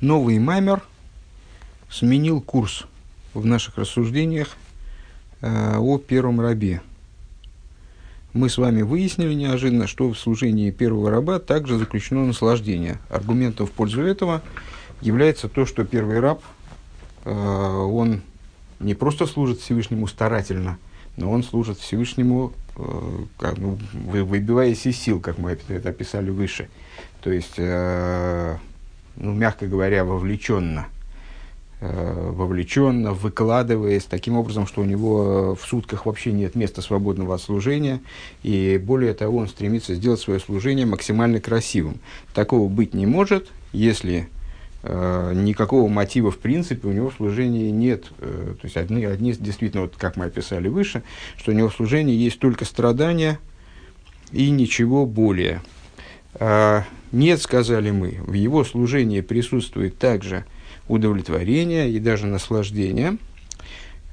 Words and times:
новый 0.00 0.38
маймер 0.38 0.82
сменил 1.90 2.40
курс 2.40 2.84
в 3.34 3.44
наших 3.44 3.78
рассуждениях 3.78 4.56
э, 5.40 5.76
о 5.76 5.98
первом 5.98 6.40
рабе. 6.40 6.82
Мы 8.32 8.48
с 8.48 8.58
вами 8.58 8.82
выяснили 8.82 9.34
неожиданно, 9.34 9.86
что 9.86 10.12
в 10.12 10.18
служении 10.18 10.70
первого 10.70 11.10
раба 11.10 11.38
также 11.38 11.78
заключено 11.78 12.24
наслаждение. 12.26 12.98
Аргументом 13.08 13.66
в 13.66 13.72
пользу 13.72 14.02
этого 14.02 14.42
является 15.00 15.48
то, 15.48 15.66
что 15.66 15.84
первый 15.84 16.20
раб, 16.20 16.42
э, 17.24 17.30
он 17.30 18.22
не 18.80 18.94
просто 18.94 19.26
служит 19.26 19.60
Всевышнему 19.60 20.06
старательно, 20.06 20.78
но 21.16 21.30
он 21.32 21.42
служит 21.42 21.78
Всевышнему, 21.78 22.52
э, 22.76 23.24
как, 23.38 23.58
ну, 23.58 23.78
выбиваясь 23.92 24.86
из 24.86 24.96
сил, 24.96 25.20
как 25.20 25.38
мы 25.38 25.58
это 25.68 25.88
описали 25.88 26.30
выше. 26.30 26.68
То 27.22 27.32
есть, 27.32 27.54
э, 27.56 28.58
ну, 29.18 29.34
мягко 29.34 29.66
говоря, 29.66 30.04
вовлеченно. 30.04 30.86
Э, 31.80 32.30
вовлеченно, 32.32 33.12
выкладываясь 33.12 34.02
таким 34.02 34.36
образом, 34.36 34.66
что 34.66 34.80
у 34.80 34.84
него 34.84 35.54
в 35.54 35.64
сутках 35.64 36.06
вообще 36.06 36.32
нет 36.32 36.56
места 36.56 36.82
свободного 36.82 37.36
от 37.36 37.40
служения, 37.40 38.00
и 38.42 38.80
более 38.82 39.14
того, 39.14 39.38
он 39.38 39.48
стремится 39.48 39.94
сделать 39.94 40.18
свое 40.18 40.40
служение 40.40 40.86
максимально 40.86 41.40
красивым. 41.40 42.00
Такого 42.34 42.68
быть 42.68 42.94
не 42.94 43.06
может, 43.06 43.48
если 43.72 44.28
э, 44.82 45.32
никакого 45.36 45.88
мотива 45.88 46.32
в 46.32 46.38
принципе 46.38 46.88
у 46.88 46.92
него 46.92 47.10
в 47.10 47.14
служении 47.14 47.70
нет. 47.70 48.06
Э, 48.18 48.54
то 48.60 48.64
есть 48.64 48.76
одни, 48.76 49.04
одни 49.04 49.32
действительно, 49.34 49.82
вот 49.82 49.94
как 49.96 50.16
мы 50.16 50.24
описали 50.24 50.66
выше, 50.66 51.04
что 51.36 51.52
у 51.52 51.54
него 51.54 51.68
в 51.68 51.74
служении 51.76 52.14
есть 52.14 52.40
только 52.40 52.64
страдания 52.64 53.38
и 54.32 54.50
ничего 54.50 55.06
более. 55.06 55.62
Э, 56.34 56.82
нет, 57.12 57.40
сказали 57.40 57.90
мы, 57.90 58.18
в 58.26 58.32
его 58.32 58.64
служении 58.64 59.20
присутствует 59.20 59.98
также 59.98 60.44
удовлетворение 60.88 61.90
и 61.90 61.98
даже 61.98 62.26
наслаждение. 62.26 63.18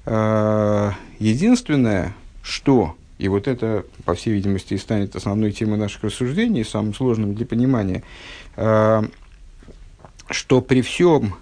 Э, 0.06 0.92
единственное, 1.20 2.14
что, 2.42 2.96
и 3.18 3.28
вот 3.28 3.48
это, 3.48 3.86
по 4.06 4.14
всей 4.16 4.34
видимости, 4.34 4.74
и 4.74 4.78
станет 4.78 5.16
основной 5.16 5.52
темой 5.52 5.78
наших 5.78 6.04
рассуждений, 6.04 6.64
самым 6.64 6.94
сложным 6.94 7.36
для 7.36 7.46
понимания, 7.46 8.04
э, 8.56 9.04
что 10.30 10.62
при 10.62 10.82
всем, 10.82 11.36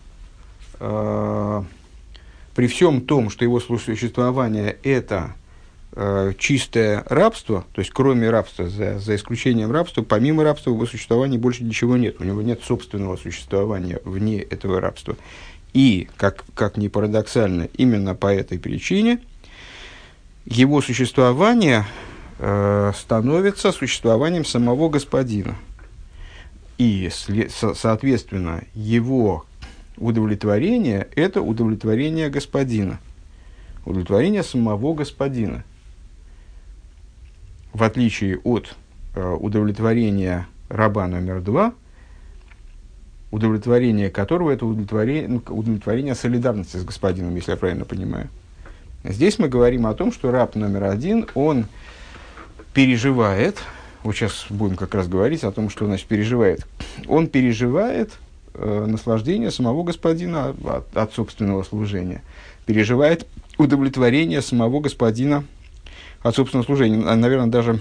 при 0.80 2.68
всем 2.68 3.00
том, 3.00 3.30
что 3.30 3.46
его 3.46 3.62
существование– 3.62 4.76
это 4.84 5.36
э, 5.96 6.34
чистое 6.38 7.04
рабство, 7.08 7.66
то 7.74 7.80
есть 7.80 7.92
кроме 7.92 8.30
рабства, 8.30 8.70
за, 8.70 9.00
за 9.00 9.16
исключением 9.16 9.72
рабства, 9.72 10.04
помимо 10.04 10.44
рабства 10.44 10.72
в 10.72 10.76
его 10.76 10.86
существовании 10.86 11.38
больше 11.38 11.64
ничего 11.64 11.98
нет. 11.98 12.18
У 12.20 12.24
него 12.24 12.42
нет 12.42 12.62
собственного 12.64 13.16
существования 13.16 14.00
вне 14.04 14.40
этого 14.40 14.82
рабства. 14.82 15.16
И, 15.74 16.08
как, 16.18 16.44
как 16.54 16.78
ни 16.78 16.88
парадоксально, 16.88 17.70
именно 17.76 18.16
по 18.16 18.28
этой 18.28 18.60
причине 18.60 19.20
его 20.46 20.82
существование 20.82 21.86
э, 22.40 22.92
становится 22.96 23.72
существованием 23.72 24.46
самого 24.46 24.90
господина– 24.90 25.56
и, 26.78 27.10
соответственно, 27.76 28.64
его 28.74 29.46
удовлетворение– 29.98 31.08
это 31.16 31.42
удовлетворение 31.42 32.30
господина, 32.30 33.00
удовлетворение 33.86 34.44
самого 34.44 34.94
господина. 34.94 35.64
В 37.74 37.84
отличие 37.84 38.38
от 38.40 38.76
э, 39.16 39.34
удовлетворения 39.40 40.48
раба 40.70 41.08
номер 41.08 41.42
два, 41.42 41.74
удовлетворение 43.32 44.10
которого– 44.10 44.52
это 44.52 44.66
удовлетворение, 44.66 45.28
ну, 45.28 45.42
удовлетворение 45.48 46.16
солидарности 46.16 46.78
с 46.78 46.84
господином, 46.84 47.36
если 47.36 47.52
я 47.52 47.58
правильно 47.58 47.86
понимаю. 47.86 48.30
Здесь 49.04 49.40
мы 49.40 49.50
говорим 49.50 49.88
о 49.88 49.94
том, 49.94 50.12
что 50.12 50.32
раб 50.32 50.56
номер 50.56 50.84
один, 50.86 51.28
он 51.34 51.66
переживает– 52.74 53.58
вот 54.04 54.16
сейчас 54.16 54.46
будем 54.50 54.76
как 54.76 54.94
раз 54.96 55.08
говорить 55.08 55.44
о 55.44 55.52
том, 55.52 55.70
что 55.70 55.86
значит 55.86 56.08
переживает. 56.08 56.68
Он 57.08 57.28
переживает 57.28 58.12
э, 58.54 58.86
наслаждение 58.86 59.50
самого 59.50 59.84
господина 59.84 60.50
от, 60.50 60.96
от 60.96 61.14
собственного 61.14 61.64
служения, 61.64 62.22
переживает 62.66 63.26
удовлетворение 63.58 64.42
самого 64.42 64.82
господина 64.82 65.46
от 66.24 66.36
собственного 66.36 66.66
служения. 66.66 66.98
Наверное, 66.98 67.48
даже 67.48 67.80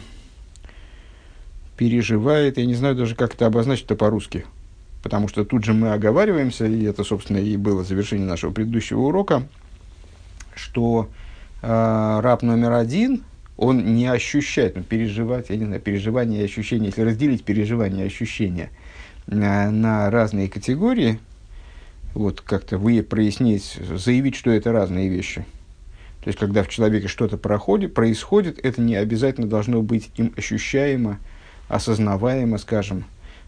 переживает, 1.76 2.58
я 2.58 2.66
не 2.66 2.74
знаю 2.74 2.94
даже, 2.94 3.14
как 3.14 3.34
это 3.34 3.46
обозначить-то 3.46 3.96
по-русски. 3.96 4.44
Потому 5.02 5.26
что 5.26 5.44
тут 5.44 5.64
же 5.64 5.72
мы 5.72 5.92
оговариваемся, 5.92 6.66
и 6.66 6.84
это, 6.84 7.02
собственно, 7.02 7.38
и 7.38 7.56
было 7.56 7.82
завершение 7.82 8.26
нашего 8.26 8.52
предыдущего 8.52 9.00
урока, 9.00 9.48
что 10.54 11.08
э, 11.62 12.20
раб 12.22 12.42
номер 12.42 12.72
один– 12.72 13.22
он 13.62 13.94
не 13.94 14.06
ощущает, 14.06 14.76
ну, 14.76 14.82
переживать, 14.82 15.50
я 15.50 15.56
не 15.56 15.66
знаю, 15.66 15.80
переживания 15.80 16.40
и 16.40 16.44
ощущения, 16.44 16.86
если 16.86 17.02
разделить 17.02 17.44
переживания 17.44 18.04
и 18.04 18.06
ощущения 18.06 18.70
на, 19.26 19.70
на 19.70 20.10
разные 20.10 20.48
категории, 20.48 21.20
вот 22.14 22.40
как-то 22.40 22.78
вы 22.78 23.02
прояснить, 23.02 23.78
заявить, 23.96 24.34
что 24.34 24.50
это 24.50 24.72
разные 24.72 25.08
вещи. 25.08 25.44
То 26.22 26.28
есть, 26.28 26.38
когда 26.38 26.62
в 26.62 26.68
человеке 26.68 27.08
что-то 27.08 27.36
проходит, 27.36 27.94
происходит, 27.94 28.58
это 28.64 28.80
не 28.80 28.94
обязательно 28.94 29.48
должно 29.48 29.82
быть 29.82 30.10
им 30.16 30.32
ощущаемо, 30.36 31.18
осознаваемо, 31.68 32.58
скажем. 32.58 33.04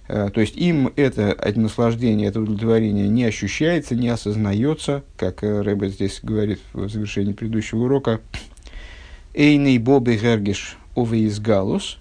Э, 0.08 0.30
то 0.32 0.40
есть, 0.40 0.56
им 0.56 0.92
это, 0.96 1.36
наслаждение, 1.54 2.28
это 2.28 2.40
удовлетворение 2.40 3.08
не 3.08 3.24
ощущается, 3.24 3.94
не 3.94 4.08
осознается, 4.08 5.04
как 5.16 5.44
э, 5.44 5.60
Рэббет 5.62 5.92
здесь 5.92 6.20
говорит 6.22 6.60
в 6.72 6.88
завершении 6.88 7.32
предыдущего 7.32 7.84
урока, 7.84 8.20
Эйный 9.34 9.78
Бобы 9.78 10.16
Гергиш 10.16 10.76
Увеис 10.94 11.38
Галус, 11.38 11.98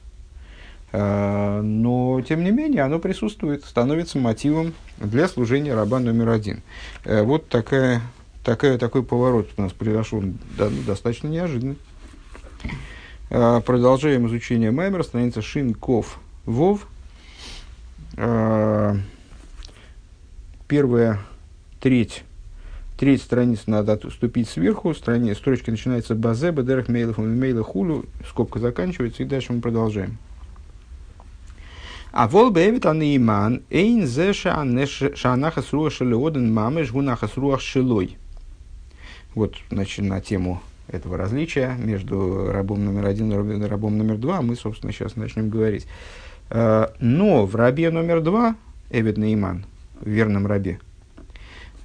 э, 0.91 1.61
но, 1.63 2.21
тем 2.21 2.43
не 2.43 2.51
менее, 2.51 2.81
оно 2.83 2.99
присутствует, 2.99 3.63
становится 3.63 4.17
мотивом 4.17 4.73
для 4.99 5.27
служения 5.27 5.73
раба 5.73 5.99
номер 5.99 6.29
один. 6.29 6.61
Э, 7.05 7.23
вот 7.23 7.49
такая, 7.49 8.01
такая, 8.43 8.77
такой 8.77 9.03
поворот 9.03 9.49
у 9.57 9.61
нас 9.61 9.73
произошел 9.73 10.21
да, 10.57 10.69
ну, 10.69 10.81
достаточно 10.85 11.27
неожиданно. 11.27 11.75
Э, 13.29 13.61
продолжаем 13.65 14.27
изучение 14.27 14.71
Маймера, 14.71 15.03
страница 15.03 15.41
Шинков 15.41 16.19
Вов. 16.45 16.87
Первая 20.67 21.19
треть 21.79 22.23
Третья 22.97 23.25
страница 23.25 23.63
надо 23.69 23.93
отступить 23.93 24.47
сверху, 24.47 24.93
страница, 24.93 25.39
строчка 25.39 25.71
начинается 25.71 26.13
базе, 26.13 26.51
бадерах 26.51 26.87
мейлах, 26.89 27.17
мейла 27.17 27.63
хулю, 27.63 28.05
скобка 28.29 28.59
заканчивается, 28.59 29.23
и 29.23 29.25
дальше 29.25 29.51
мы 29.51 29.61
продолжаем. 29.61 30.19
А 32.11 32.27
вол 32.27 32.51
бэвит 32.51 32.85
ан 32.85 33.01
иман, 33.01 33.63
эйн 33.71 34.05
зе 34.05 34.31
шаанахас 34.31 35.73
руах 35.73 35.91
шелеоден 35.91 36.53
мамеш 36.53 36.91
гунахас 36.91 37.35
руах 37.35 37.61
шелой. 37.61 38.17
Вот, 39.35 39.55
значит, 39.69 40.05
на 40.05 40.21
тему 40.21 40.61
этого 40.87 41.17
различия 41.17 41.75
между 41.77 42.51
рабом 42.51 42.85
номер 42.85 43.05
один 43.05 43.31
и 43.31 43.65
рабом 43.65 43.97
номер 43.97 44.17
два 44.17 44.41
мы, 44.41 44.55
собственно, 44.55 44.91
сейчас 44.91 45.15
начнем 45.15 45.49
говорить. 45.49 45.87
А, 46.49 46.93
но 46.99 47.45
в 47.45 47.55
рабе 47.55 47.89
номер 47.89 48.21
два, 48.21 48.55
Эвид 48.89 49.17
Нейман, 49.17 49.65
в 50.01 50.09
верном 50.09 50.45
рабе, 50.45 50.79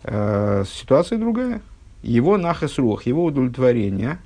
Э, 0.04 0.64
ситуация 0.66 1.18
другая. 1.18 1.60
Его 2.02 2.38
нахасрух, 2.38 3.04
его 3.04 3.24
удовлетворение, 3.24 4.18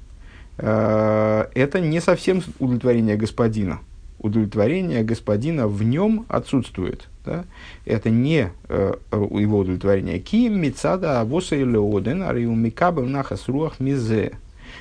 э, 0.59 1.47
это 1.55 1.81
не 1.81 2.01
совсем 2.01 2.43
удовлетворение 2.59 3.17
господина. 3.17 3.81
Удовлетворение 4.23 5.03
господина 5.03 5.67
в 5.67 5.83
нем 5.83 6.27
отсутствует. 6.29 7.09
Да? 7.25 7.45
Это 7.85 8.09
не 8.11 8.51
э, 8.69 8.95
его 9.11 9.59
удовлетворение. 9.59 10.21
Ки 10.21 10.49
мицада 10.49 11.21
авоса 11.21 11.57
и 11.57 11.65
леоден, 11.65 12.23
ариу 12.23 12.55
микабел 12.55 13.05
нахасруах 13.05 13.81
мизе. 13.81 14.33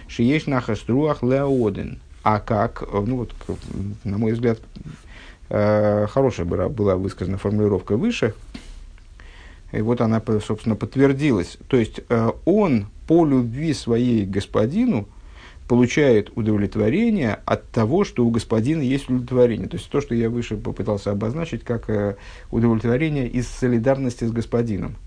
Шиеш 0.07 0.45
нахасруах 0.45 1.23
леоден. 1.23 1.99
А 2.23 2.39
как, 2.39 2.83
ну 2.93 3.17
вот, 3.17 3.33
на 4.03 4.17
мой 4.19 4.33
взгляд, 4.33 4.59
э, 5.49 6.05
хорошая 6.07 6.45
была, 6.45 6.69
была 6.69 6.95
высказана 6.95 7.37
формулировка 7.37 7.97
выше, 7.97 8.35
и 9.71 9.81
вот 9.81 10.01
она, 10.01 10.21
собственно, 10.45 10.75
подтвердилась. 10.75 11.57
То 11.67 11.77
есть 11.77 12.01
э, 12.09 12.31
он 12.45 12.87
по 13.07 13.25
любви 13.25 13.73
своей 13.73 14.25
господину 14.25 15.07
получает 15.67 16.31
удовлетворение 16.35 17.39
от 17.45 17.69
того, 17.69 18.03
что 18.03 18.25
у 18.25 18.29
господина 18.29 18.81
есть 18.81 19.09
удовлетворение. 19.09 19.69
То 19.69 19.77
есть 19.77 19.89
то, 19.89 20.01
что 20.01 20.13
я 20.13 20.29
выше 20.29 20.57
попытался 20.57 21.11
обозначить 21.11 21.63
как 21.63 21.89
э, 21.89 22.17
удовлетворение 22.49 23.27
из 23.27 23.47
солидарности 23.47 24.25
с 24.25 24.31
господином. 24.31 24.97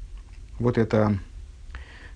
Вот 0.58 0.78
это, 0.78 1.18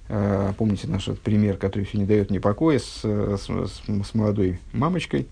э, 0.08 0.52
помните 0.56 0.88
наш 0.88 1.04
пример, 1.22 1.58
который 1.58 1.84
все 1.84 1.98
не 1.98 2.06
дает 2.06 2.30
мне 2.30 2.40
покоя 2.40 2.78
с, 2.78 3.02
с, 3.02 3.48
с 3.48 4.14
молодой 4.14 4.60
мамочкой, 4.72 5.26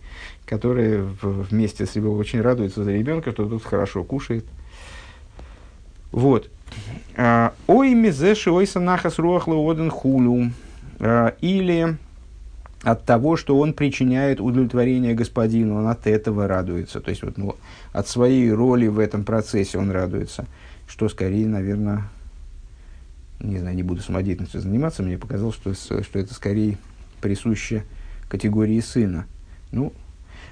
которая 0.44 1.08
вместе 1.22 1.86
с 1.86 1.96
его 1.96 2.12
очень 2.12 2.42
радуется 2.42 2.84
за 2.84 2.92
ребенка, 2.92 3.32
что 3.32 3.48
тут 3.48 3.64
хорошо 3.64 4.04
кушает. 4.04 4.44
Вот. 6.12 6.50
Ой 7.66 7.94
мизеши 7.94 8.50
ой 8.50 8.66
санахас 8.66 9.18
руахла 9.18 9.56
оден 9.56 9.90
хулю. 9.90 10.50
Или 11.40 11.98
от 12.86 13.04
того, 13.04 13.36
что 13.36 13.58
он 13.58 13.72
причиняет 13.72 14.40
удовлетворение 14.40 15.12
господину, 15.12 15.76
он 15.76 15.88
от 15.88 16.06
этого 16.06 16.46
радуется. 16.46 17.00
То 17.00 17.10
есть, 17.10 17.24
вот, 17.24 17.36
ну, 17.36 17.56
от 17.92 18.06
своей 18.06 18.52
роли 18.52 18.86
в 18.86 19.00
этом 19.00 19.24
процессе 19.24 19.76
он 19.76 19.90
радуется. 19.90 20.46
Что 20.86 21.08
скорее, 21.08 21.48
наверное, 21.48 22.04
не 23.40 23.58
знаю, 23.58 23.74
не 23.74 23.82
буду 23.82 24.02
самодеятельностью 24.02 24.60
заниматься, 24.60 25.02
мне 25.02 25.18
показалось, 25.18 25.56
что, 25.56 25.74
что 25.74 26.18
это 26.20 26.32
скорее 26.32 26.78
присуще 27.20 27.82
категории 28.28 28.78
сына. 28.78 29.26
Ну, 29.72 29.92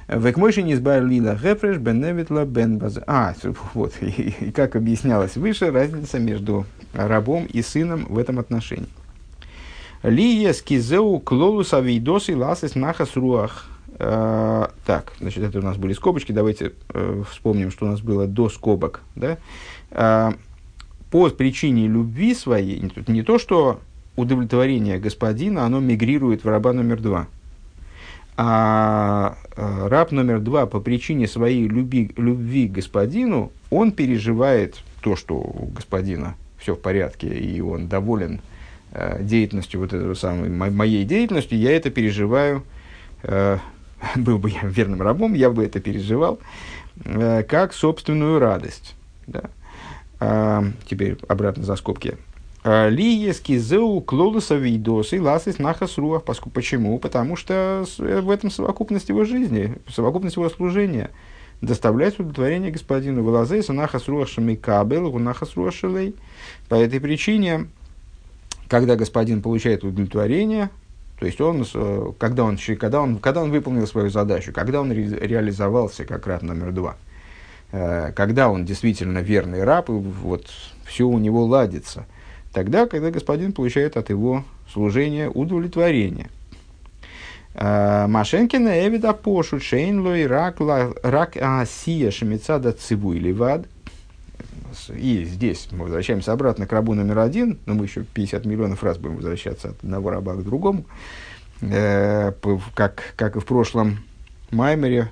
Векмойши 0.09 0.65
не 0.65 0.75
лила 0.75 1.37
гефреш 1.37 1.77
бен 1.77 2.01
невитла 2.01 2.45
бен 2.45 2.79
база. 2.79 3.05
А, 3.07 3.33
вот, 3.75 3.95
и, 4.01 4.35
и 4.41 4.51
как 4.51 4.75
объяснялось 4.75 5.37
выше, 5.37 5.71
разница 5.71 6.19
между 6.19 6.67
рабом 6.95 7.47
и 7.47 7.63
сыном 7.63 8.07
в 8.07 8.19
этом 8.19 8.41
отношении. 8.41 8.89
Лия 10.05 10.53
скизеу 10.53 11.19
клолус 11.19 11.73
авидос 11.73 12.29
и 12.29 12.35
ласис 12.35 12.75
нахас 12.75 13.17
руах. 13.17 13.67
Так, 13.97 15.13
значит, 15.21 15.43
это 15.43 15.61
у 15.61 15.63
нас 15.63 15.77
были 15.77 15.93
скобочки. 15.93 16.33
Давайте 16.33 16.73
э, 16.93 17.23
вспомним, 17.31 17.71
что 17.71 17.87
у 17.87 17.89
нас 17.89 18.01
было 18.01 18.27
до 18.27 18.49
скобок. 18.49 19.03
Да? 19.15 19.39
Э, 19.93 20.33
по 21.11 21.31
причине 21.31 21.87
любви 21.87 22.35
своей, 22.35 22.81
не, 22.81 22.91
не 23.07 23.23
то, 23.23 23.39
что 23.39 23.81
удовлетворение 24.17 24.99
господина, 24.99 25.65
оно 25.65 25.79
мигрирует 25.79 26.43
в 26.43 26.49
раба 26.49 26.73
номер 26.73 27.01
два. 27.01 27.29
А 28.37 29.37
э, 29.57 29.87
раб 29.87 30.11
номер 30.11 30.41
два 30.41 30.67
по 30.67 30.81
причине 30.81 31.29
своей 31.29 31.69
люби, 31.69 32.11
любви 32.17 32.67
к 32.67 32.73
господину, 32.73 33.53
он 33.71 33.93
переживает 33.93 34.83
то, 35.03 35.15
что 35.15 35.37
у 35.37 35.67
господина 35.67 36.35
все 36.59 36.75
в 36.75 36.81
порядке, 36.81 37.29
и 37.29 37.61
он 37.61 37.87
доволен 37.87 38.41
деятельностью, 39.21 39.81
вот 39.81 39.93
этого 39.93 40.15
самой, 40.15 40.49
моей 40.49 41.05
деятельностью, 41.05 41.59
я 41.59 41.77
это 41.77 41.91
переживаю, 41.91 42.63
э, 43.23 43.59
был 44.17 44.39
бы 44.39 44.51
я 44.51 44.61
верным 44.63 45.03
рабом, 45.03 45.35
я 45.35 45.51
бы 45.51 45.65
это 45.65 45.81
переживал, 45.81 46.39
э, 47.05 47.43
как 47.43 47.75
собственную 47.75 48.39
радость. 48.39 48.95
Да? 49.27 49.43
А, 50.21 50.65
теперь 50.89 51.17
обратно 51.29 51.65
за 51.65 51.77
скобки. 51.77 52.17
Лиески 52.65 53.59
зеу 53.59 54.01
клолуса 54.01 54.55
видосы 54.55 55.21
ласис 55.21 55.59
нахас. 55.59 55.97
Почему? 56.55 56.99
Потому 56.99 57.37
что 57.37 57.85
э, 57.99 58.21
в 58.21 58.31
этом 58.31 58.51
совокупность 58.51 59.11
его 59.11 59.25
жизни, 59.25 59.77
совокупность 59.87 60.37
его 60.37 60.49
служения 60.49 61.11
доставляет 61.61 62.15
удовлетворение 62.15 62.71
господину. 62.71 63.23
Вылазейса 63.23 63.75
нахас 63.75 64.09
руах 64.09 64.29
шамикабел. 64.29 65.13
По 66.71 66.75
этой 66.75 67.01
причине, 67.01 67.67
когда 68.69 68.97
господин 68.97 69.43
получает 69.43 69.85
удовлетворение, 69.85 70.71
то 71.19 71.27
есть 71.27 71.41
он, 71.41 71.65
э, 71.75 72.13
когда 72.19 72.45
он, 72.45 72.59
когда 72.79 73.01
он, 73.01 73.19
когда 73.19 73.43
он 73.43 73.51
выполнил 73.51 73.87
свою 73.87 74.11
задачу, 74.11 74.53
когда 74.53 74.81
он 74.81 74.93
ре, 74.93 75.05
реализовался 75.05 76.05
как 76.05 76.27
раб 76.27 76.43
номер 76.43 76.73
два, 76.73 76.97
э, 77.73 78.13
когда 78.15 78.49
он 78.49 78.65
действительно 78.65 79.19
верный 79.19 79.65
раб, 79.65 79.89
и 79.91 79.93
вот 79.93 80.47
все 80.85 81.05
у 81.05 81.19
него 81.19 81.45
ладится– 81.45 82.07
тогда, 82.55 82.87
когда 82.87 83.11
господин 83.11 83.53
получает 83.53 83.99
от 83.99 84.09
его 84.09 84.45
служения 84.73 85.29
удовлетворение. 85.29 86.31
А, 87.55 88.07
Машенкина 88.09 88.87
Эвида 88.89 89.13
Пошу 89.13 89.61
Шейнлой 89.61 90.27
Рак 90.27 91.37
Асия 91.37 92.11
Шамицада 92.11 92.73
Циву 92.73 93.13
или 93.13 93.33
Вад. 93.33 93.67
И 94.91 95.25
здесь 95.25 95.69
мы 95.71 95.85
возвращаемся 95.85 96.33
обратно 96.33 96.67
к 96.67 96.73
рабу 96.73 96.95
номер 96.95 97.21
один, 97.21 97.59
но 97.67 97.75
мы 97.75 97.85
еще 97.85 98.05
50 98.05 98.45
миллионов 98.45 98.83
раз 98.83 98.99
будем 98.99 99.17
возвращаться 99.17 99.69
от 99.69 99.85
одного 99.85 100.11
раба 100.11 100.35
к 100.35 100.45
другому. 100.45 100.85
Э, 101.61 102.33
как, 102.75 103.15
как 103.17 103.37
и 103.37 103.41
в 103.41 103.45
прошлом 103.45 103.99
Маймере, 104.51 105.11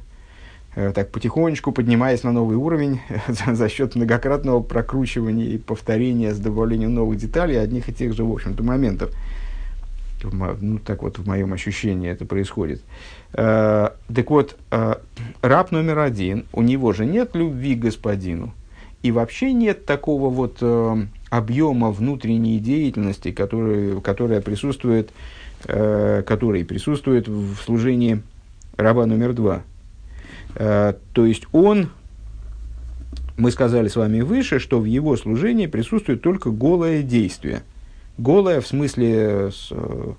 Э, 0.75 0.93
так 0.95 1.11
потихонечку 1.11 1.71
поднимаясь 1.71 2.23
на 2.23 2.33
новый 2.33 2.57
уровень 2.57 3.01
за 3.29 3.69
счет 3.69 3.95
многократного 3.95 4.61
прокручивания 4.61 5.47
и 5.47 5.59
повторения 5.59 6.33
с 6.33 6.39
добавлением 6.39 6.95
новых 6.95 7.19
деталей 7.19 7.57
одних 7.57 7.89
и 7.89 7.93
тех 7.93 8.15
же, 8.15 8.25
в 8.25 8.33
общем-то, 8.33 8.63
моментов. 8.63 9.11
Ну, 10.25 10.79
так 10.79 11.03
вот 11.03 11.19
в 11.19 11.27
моем 11.27 11.53
ощущении 11.53 12.09
это 12.09 12.25
происходит. 12.25 12.81
Э, 13.35 13.91
так 14.15 14.31
вот, 14.31 14.57
э, 14.71 14.95
раб 15.43 15.73
номер 15.73 15.99
один, 15.99 16.47
у 16.53 16.63
него 16.63 16.93
же 16.93 17.05
нет 17.05 17.35
любви 17.35 17.75
к 17.75 17.81
господину. 17.81 18.55
И 19.03 19.11
вообще 19.11 19.53
нет 19.53 19.85
такого 19.85 20.31
вот 20.31 20.59
э, 20.61 20.97
объема 21.31 21.91
внутренней 21.91 22.59
деятельности, 22.59 23.33
который, 23.33 24.01
которая 24.01 24.41
присутствует, 24.41 25.11
э, 25.65 26.23
который 26.27 26.65
присутствует 26.65 27.29
в 27.29 27.57
служении 27.57 28.23
раба 28.77 29.07
номер 29.07 29.33
два– 29.33 29.63
Э, 30.55 30.95
то 31.13 31.27
есть 31.27 31.45
он, 31.53 31.91
мы 33.37 33.51
сказали 33.51 33.89
с 33.89 33.97
вами 33.97 34.21
выше, 34.21 34.59
что 34.59 34.81
в 34.81 34.85
его 34.85 35.17
служении 35.17 35.67
присутствует 35.67 36.23
только 36.23 36.51
голое 36.51 37.03
действие. 37.03 37.63
Голое 38.19 38.61
в 38.61 38.67
смысле 38.67 39.51
э, 39.71 40.13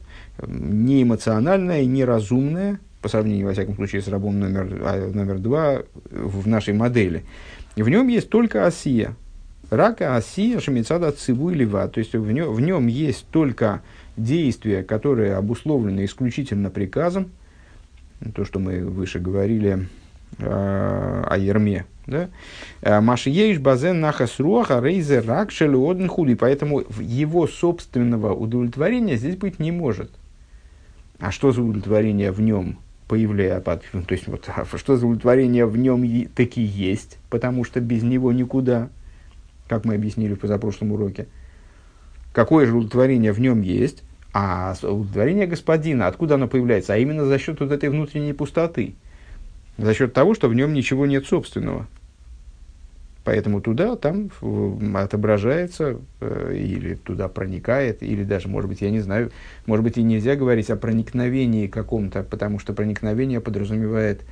не 0.48 1.04
эмоциональное, 1.04 1.86
не 1.86 2.04
разумное, 2.06 2.80
по 3.02 3.10
сравнению, 3.10 3.48
во 3.48 3.54
всяком 3.54 3.76
случае, 3.76 4.02
с 4.02 4.08
рабом 4.08 4.40
номер, 4.40 4.82
а, 4.82 5.12
номер 5.14 5.40
два 5.40 5.80
в 6.10 6.48
нашей 6.48 6.74
модели. 6.74 7.24
В 7.76 7.90
нем 7.90 8.08
есть 8.08 8.30
только 8.30 8.66
осия. 8.66 9.16
Рака 9.70 10.16
осия 10.16 10.60
шамицада 10.60 11.12
циву 11.12 11.50
или 11.50 11.66
ва. 11.66 11.88
То 11.88 12.00
есть 12.00 12.14
в 12.14 12.32
нем, 12.32 12.54
в 12.54 12.62
нем 12.62 12.88
есть 12.88 13.26
только 13.32 13.82
действия, 14.18 14.84
которые 14.84 15.36
обусловлены 15.36 16.06
исключительно 16.06 16.70
приказом. 16.70 17.32
То, 18.36 18.46
что 18.46 18.60
мы 18.60 18.86
выше 18.86 19.20
говорили, 19.20 19.88
Э, 20.40 21.24
о 21.28 21.38
ерме. 21.38 21.86
Да? 22.08 22.30
Э, 22.82 23.00
Машиеиш 23.02 23.60
базен 23.60 24.02
нахас 24.02 24.40
руаха 24.40 24.80
рейзе 24.80 25.20
рак 25.20 25.52
шелуоден 25.52 26.08
хули. 26.08 26.34
Поэтому 26.34 26.84
его 27.00 27.48
собственного 27.48 28.34
удовлетворения 28.34 29.16
здесь 29.16 29.36
быть 29.36 29.60
не 29.60 29.72
может. 29.72 30.12
А 31.20 31.32
что 31.32 31.52
за 31.52 31.62
удовлетворение 31.62 32.32
в 32.32 32.42
нем 32.42 32.80
появляется? 33.08 33.80
То 33.92 34.14
есть, 34.14 34.28
вот, 34.28 34.50
а 34.56 34.66
что 34.78 34.94
удовлетворение 34.94 35.66
в 35.66 35.78
нем 35.78 36.28
таки 36.36 36.62
есть, 36.62 37.18
потому 37.30 37.64
что 37.64 37.80
без 37.80 38.04
него 38.04 38.32
никуда, 38.32 38.90
как 39.68 39.86
мы 39.86 39.96
объяснили 39.96 40.34
в 40.34 40.40
позапрошлом 40.40 40.92
уроке. 40.92 41.28
Какое 42.34 42.66
же 42.66 42.76
удовлетворение 42.76 43.32
в 43.32 43.40
нем 43.40 43.62
есть? 43.62 44.04
А 44.34 44.74
удовлетворение 44.82 45.46
господина, 45.46 46.08
откуда 46.08 46.36
оно 46.36 46.48
появляется? 46.48 46.94
А 46.94 46.98
именно 46.98 47.26
за 47.26 47.38
счет 47.38 47.60
вот 47.60 47.72
этой 47.72 47.90
внутренней 47.90 48.34
пустоты– 48.34 48.96
за 49.78 49.94
счет 49.94 50.14
того, 50.14 50.34
что 50.34 50.48
в 50.50 50.54
нем 50.54 50.74
ничего 50.74 51.06
нет 51.06 51.26
собственного. 51.26 51.88
Поэтому 53.24 53.62
туда, 53.62 53.96
там 53.96 54.32
отображается 54.94 55.98
э, 56.20 56.56
или 56.56 56.96
туда 56.96 57.30
проникает, 57.30 58.04
или 58.04 58.24
даже, 58.24 58.50
может 58.50 58.70
быть, 58.70 58.82
я 58.82 58.90
не 58.90 59.00
знаю, 59.00 59.32
может 59.66 59.84
быть, 59.84 59.98
и 59.98 60.04
нельзя 60.04 60.36
говорить 60.36 60.70
о 60.70 60.76
проникновении 60.76 61.68
каком-то, 61.68 62.24
потому 62.24 62.60
что 62.60 62.74
проникновение 62.74 63.40
подразумевает 63.40 64.24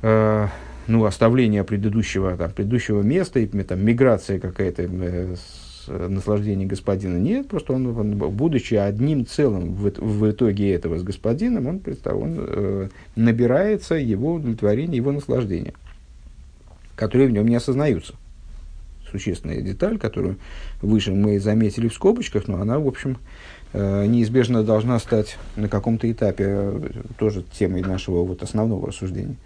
э, 0.00 0.46
ну, 0.86 1.04
оставление 1.04 1.62
предыдущего, 1.62 2.36
там, 2.38 2.50
предыдущего 2.52 3.02
места, 3.02 3.40
и 3.40 3.46
там, 3.46 3.84
миграция 3.84 4.40
какая-то 4.40 4.84
э, 4.88 5.36
наслаждение 6.08 6.66
господина. 6.66 7.18
Нет, 7.18 7.48
просто 7.48 7.74
он, 7.74 7.86
он 7.86 8.16
будучи 8.16 8.74
одним 8.74 9.26
целым 9.26 9.74
в, 9.74 9.90
в 9.90 10.30
итоге 10.30 10.72
этого 10.72 10.98
с 10.98 11.02
господином, 11.02 11.66
он, 11.66 11.82
он 12.06 12.36
э, 12.38 12.88
набирается 13.16 13.94
его 13.94 14.34
удовлетворение, 14.34 14.96
его 14.96 15.12
наслаждение, 15.12 15.74
которые 16.98 17.28
в 17.28 17.30
нем 17.30 17.46
не 17.46 17.54
осознаются. 17.54 18.14
Существенная 19.10 19.62
деталь, 19.62 19.98
которую 19.98 20.36
выше 20.82 21.12
мы 21.12 21.38
заметили 21.38 21.88
в 21.88 21.94
скобочках, 21.94 22.48
но 22.48 22.60
она, 22.60 22.78
в 22.78 22.86
общем, 22.86 23.16
э, 23.72 24.04
неизбежно 24.06 24.62
должна 24.64 24.98
стать 24.98 25.38
на 25.56 25.68
каком-то 25.68 26.10
этапе 26.10 26.44
э, 26.46 26.90
тоже 27.18 27.42
темой 27.58 27.80
нашего 27.80 28.24
вот 28.24 28.42
основного 28.42 28.88
рассуждения. 28.88 29.36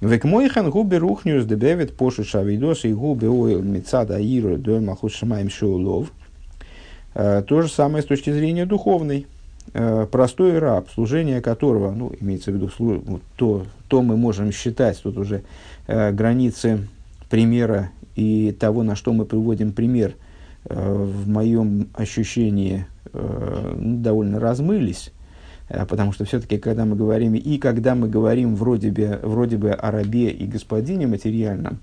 Век 0.00 0.24
мойхан 0.24 0.70
губе 0.70 0.98
рухнюс 0.98 1.44
дебевит 1.44 1.96
пошу 1.96 2.24
шавидос 2.24 2.84
и 2.84 2.94
губе 2.94 3.28
ойл 3.28 3.60
мецада 3.60 4.16
аиру 4.16 4.56
до 4.56 4.80
махус 4.80 5.12
шамаем 5.12 5.50
шоулов. 5.50 6.12
Э, 7.14 7.42
то 7.46 7.60
же 7.60 7.68
самое 7.68 8.02
с 8.02 8.06
точки 8.06 8.30
зрения 8.30 8.64
духовной. 8.64 9.26
Э, 9.74 10.06
простой 10.10 10.58
раб, 10.58 10.88
служение 10.90 11.40
которого, 11.40 11.92
ну, 11.92 12.12
имеется 12.20 12.50
в 12.50 12.54
виду, 12.54 13.20
то, 13.36 13.66
то 13.88 14.02
мы 14.02 14.16
можем 14.16 14.52
считать, 14.52 15.00
тут 15.02 15.18
уже 15.18 15.42
э, 15.86 16.12
границы 16.12 16.88
примера 17.30 17.90
и 18.14 18.56
того, 18.58 18.82
на 18.82 18.96
что 18.96 19.12
мы 19.12 19.24
приводим 19.24 19.72
пример, 19.72 20.14
в 20.64 21.28
моем 21.28 21.88
ощущении 21.94 22.86
ну, 23.12 24.02
довольно 24.02 24.38
размылись. 24.38 25.12
Э, 25.68 25.86
потому 25.86 26.12
что 26.12 26.24
все-таки, 26.24 26.58
когда 26.58 26.84
мы 26.84 26.96
говорим, 26.96 27.34
и 27.34 27.58
когда 27.58 27.94
мы 27.94 28.08
говорим 28.08 28.54
вроде 28.54 28.90
бы, 28.90 29.20
вроде 29.22 29.56
бы 29.56 29.70
о 29.70 29.90
рабе 29.90 30.30
и 30.30 30.46
господине 30.46 31.06
материальном, 31.06 31.78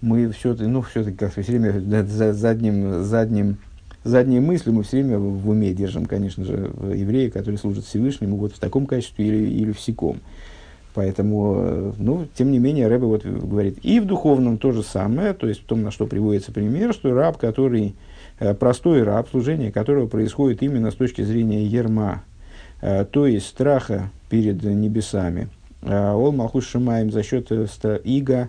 мы 0.00 0.30
все-таки, 0.30 0.68
ну, 0.68 0.82
все-таки 0.82 1.16
как-то 1.16 1.42
все 1.42 1.52
время 1.52 1.80
за 2.04 2.32
задним, 2.32 3.02
задним, 3.02 3.58
задней 4.06 4.40
мыслью 4.40 4.74
мы 4.74 4.82
все 4.82 4.98
время 4.98 5.18
в 5.18 5.48
уме 5.48 5.72
держим, 5.72 6.06
конечно 6.06 6.44
же, 6.44 6.70
евреи, 6.94 7.28
которые 7.28 7.58
служат 7.58 7.84
Всевышнему 7.84 8.36
вот 8.36 8.52
в 8.52 8.58
таком 8.58 8.86
качестве 8.86 9.26
или, 9.26 9.50
или 9.50 9.72
в 9.72 9.80
сяком. 9.80 10.18
Поэтому, 10.96 11.56
э, 11.58 11.92
ну, 11.98 12.26
тем 12.34 12.50
не 12.50 12.58
менее, 12.58 12.88
Рэбе 12.88 13.04
вот 13.04 13.26
говорит, 13.26 13.78
и 13.82 14.00
в 14.00 14.06
духовном 14.06 14.56
то 14.56 14.72
же 14.72 14.82
самое, 14.82 15.34
то 15.34 15.46
есть 15.46 15.60
в 15.60 15.66
том, 15.66 15.82
на 15.82 15.90
что 15.90 16.06
приводится 16.06 16.52
пример, 16.52 16.94
что 16.94 17.12
раб, 17.12 17.36
который, 17.36 17.94
э, 18.38 18.54
простой 18.54 19.02
раб, 19.02 19.28
служение 19.28 19.70
которого 19.70 20.06
происходит 20.06 20.62
именно 20.62 20.90
с 20.90 20.94
точки 20.94 21.20
зрения 21.20 21.66
ерма, 21.66 22.24
э, 22.80 23.04
то 23.04 23.26
есть 23.26 23.46
страха 23.46 24.10
перед 24.30 24.62
небесами, 24.62 25.48
ол 25.82 26.32
малхуш 26.32 26.66
шимаем 26.66 27.12
за 27.12 27.22
счет 27.22 27.52
иго, 27.52 28.48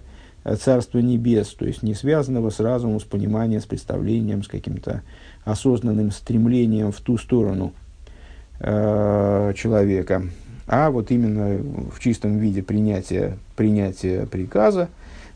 Царства 0.55 0.99
Небес, 0.99 1.49
то 1.49 1.65
есть 1.65 1.83
не 1.83 1.93
связанного 1.93 2.49
с 2.49 2.61
разумом, 2.61 3.01
с 3.01 3.03
пониманием, 3.03 3.59
с 3.59 3.65
представлением, 3.65 4.43
с 4.43 4.47
каким-то 4.47 5.03
осознанным 5.47 6.11
стремлением 6.11 6.91
в 6.91 6.99
ту 6.99 7.17
сторону 7.17 7.73
э, 8.59 9.53
человека, 9.55 10.23
а 10.67 10.91
вот 10.91 11.11
именно 11.11 11.57
в 11.89 11.99
чистом 11.99 12.37
виде 12.37 12.61
принятия, 12.61 13.37
принятия 13.55 14.25
приказа, 14.25 14.89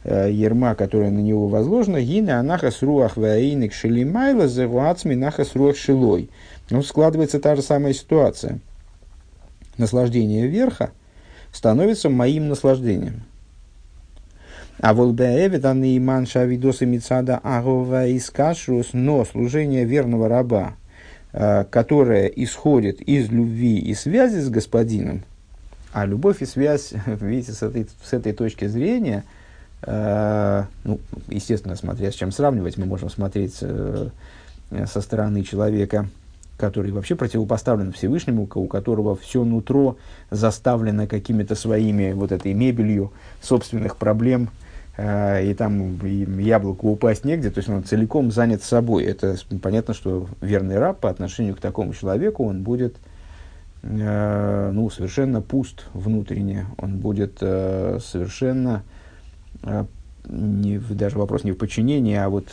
э, 0.04 0.30
ерма, 0.32 0.76
которая 0.76 1.10
на 1.10 1.20
него 1.20 1.48
возложена, 1.48 2.02
гина 2.02 2.40
анахас 2.40 2.82
руах 2.82 3.16
ваиник 3.16 3.74
шелимайла 3.74 4.48
зевуацми 4.48 5.16
нахас 5.16 5.56
руах 5.56 5.78
шилой. 5.78 6.30
Ну, 6.70 6.84
складывается 6.84 7.40
та 7.40 7.56
же 7.56 7.62
самая 7.62 7.94
ситуация. 7.94 8.60
Наслаждение 9.78 10.48
верха 10.48 10.92
становится 11.54 12.10
моим 12.10 12.50
наслаждением. 12.50 13.24
А 14.80 14.94
волбеэвит 14.94 15.66
иман 15.98 16.26
шавидоса 16.26 16.86
мицада 16.86 17.38
агова 17.38 18.08
и 18.08 18.20
но 18.94 19.26
служение 19.26 19.86
верного 19.86 20.28
раба, 20.28 20.74
э, 21.34 21.66
которое 21.70 22.28
исходит 22.28 23.02
из 23.02 23.30
любви 23.30 23.78
и 23.78 23.94
связи 23.94 24.40
с 24.40 24.50
господином, 24.50 25.24
а 25.94 26.06
любовь 26.06 26.42
и 26.42 26.46
связь, 26.46 26.94
видите, 27.06 27.52
с 27.52 27.62
этой, 27.62 27.88
с 28.04 28.14
этой 28.14 28.34
точки 28.34 28.66
зрения, 28.66 29.24
э, 29.84 30.64
ну, 30.84 31.00
естественно, 31.28 31.76
смотря 31.76 32.12
с 32.12 32.16
чем 32.16 32.32
сравнивать, 32.32 32.78
мы 32.78 32.86
можем 32.86 33.10
смотреть 33.10 33.58
э, 33.62 34.10
со 34.88 35.02
стороны 35.02 35.44
человека, 35.44 36.08
который 36.62 36.92
вообще 36.92 37.16
противопоставлен 37.16 37.92
Всевышнему, 37.92 38.48
у 38.54 38.68
которого 38.68 39.16
все 39.16 39.44
нутро 39.44 39.98
заставлено 40.30 41.08
какими-то 41.08 41.56
своими 41.56 42.14
вот 42.14 42.32
этой 42.32 42.54
мебелью 42.54 43.12
собственных 43.42 43.98
проблем, 43.98 44.50
э, 44.96 45.50
и 45.50 45.54
там 45.56 45.98
яблоку 46.40 46.90
упасть 46.90 47.26
негде, 47.26 47.50
то 47.50 47.58
есть 47.58 47.68
он 47.68 47.84
целиком 47.84 48.32
занят 48.32 48.62
собой. 48.62 49.06
Это 49.06 49.36
понятно, 49.60 49.96
что 49.96 50.28
верный 50.40 50.78
раб 50.78 51.00
по 51.00 51.10
отношению 51.10 51.56
к 51.56 51.60
такому 51.60 51.96
человеку, 51.96 52.46
он 52.46 52.62
будет 52.62 52.96
э, 53.82 54.72
ну, 54.72 54.90
совершенно 54.92 55.42
пуст 55.42 55.88
внутренне, 55.94 56.68
он 56.78 57.00
будет 57.00 57.40
э, 57.42 57.98
совершенно 58.04 58.84
не, 60.28 60.78
даже 60.78 61.18
вопрос 61.18 61.44
не 61.44 61.52
в 61.52 61.58
подчинении, 61.58 62.16
а 62.16 62.30
вот 62.30 62.46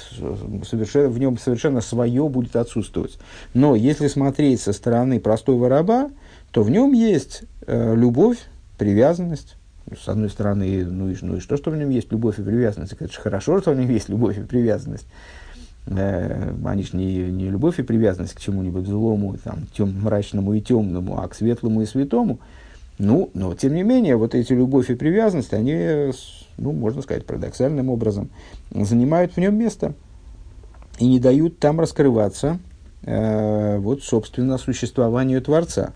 совершенно, 0.69 1.09
в 1.09 1.19
нем 1.19 1.39
совершенно 1.39 1.81
свое 1.81 2.29
будет 2.29 2.57
отсутствовать. 2.57 3.19
Но 3.55 3.75
если 3.75 4.09
смотреть 4.09 4.61
со 4.61 4.73
стороны 4.73 5.21
простого 5.21 5.69
раба, 5.69 6.11
то 6.51 6.63
в 6.63 6.71
нем 6.71 6.93
есть 6.93 7.43
э, 7.67 7.95
любовь, 7.95 8.39
привязанность. 8.79 9.57
С 10.03 10.09
одной 10.09 10.29
стороны, 10.29 10.85
ну 10.85 11.11
и, 11.11 11.17
ну 11.21 11.37
и 11.37 11.41
что, 11.41 11.57
что 11.57 11.71
в 11.71 11.77
нем 11.77 11.91
есть 11.91 12.13
любовь 12.13 12.39
и 12.39 12.43
привязанность? 12.43 12.93
Это 12.93 13.13
же 13.13 13.21
хорошо, 13.21 13.61
что 13.61 13.73
в 13.73 13.77
нем 13.77 13.91
есть 13.91 14.09
любовь 14.09 14.39
и 14.39 14.43
привязанность. 14.43 15.07
Э, 15.87 16.55
они 16.65 16.83
же 16.83 16.97
не, 16.97 17.31
не 17.31 17.51
любовь 17.51 17.79
и 17.79 17.83
привязанность 17.83 18.35
к 18.35 18.41
чему-нибудь 18.41 18.87
злому, 18.87 19.37
там, 19.43 19.67
тем, 19.77 20.01
мрачному 20.03 20.55
и 20.55 20.61
темному, 20.61 21.21
а 21.21 21.29
к 21.29 21.35
светлому 21.35 21.83
и 21.83 21.87
святому. 21.87 22.39
Ну, 22.99 23.31
но 23.35 23.55
тем 23.55 23.75
не 23.75 23.83
менее, 23.83 24.17
вот 24.17 24.35
эти 24.35 24.53
любовь 24.53 24.91
и 24.91 24.95
привязанность, 24.95 25.55
они 25.55 26.11
ну, 26.59 26.73
можно 26.73 27.03
сказать, 27.03 27.25
парадоксальным 27.25 27.89
образом, 27.89 28.29
занимают 28.71 29.33
в 29.33 29.39
нем 29.39 29.55
место 29.57 29.95
и 30.99 31.07
не 31.07 31.19
дают 31.19 31.59
там 31.59 31.81
раскрываться 31.81 32.59
э, 33.03 33.79
вот, 33.79 34.03
собственно, 34.03 34.59
существованию 34.59 35.41
Творца. 35.41 35.93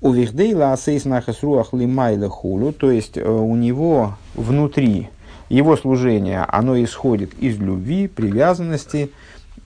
У 0.00 0.12
Вихдейла 0.12 0.72
Асейс 0.72 1.06
Нахасруах 1.06 1.72
Лимайла 1.72 2.28
Хулу, 2.28 2.72
то 2.72 2.90
есть 2.90 3.16
э, 3.16 3.26
у 3.26 3.56
него 3.56 4.16
внутри 4.34 5.08
его 5.48 5.76
служение, 5.76 6.42
оно 6.42 6.82
исходит 6.82 7.32
из 7.34 7.58
любви, 7.58 8.08
привязанности, 8.08 9.10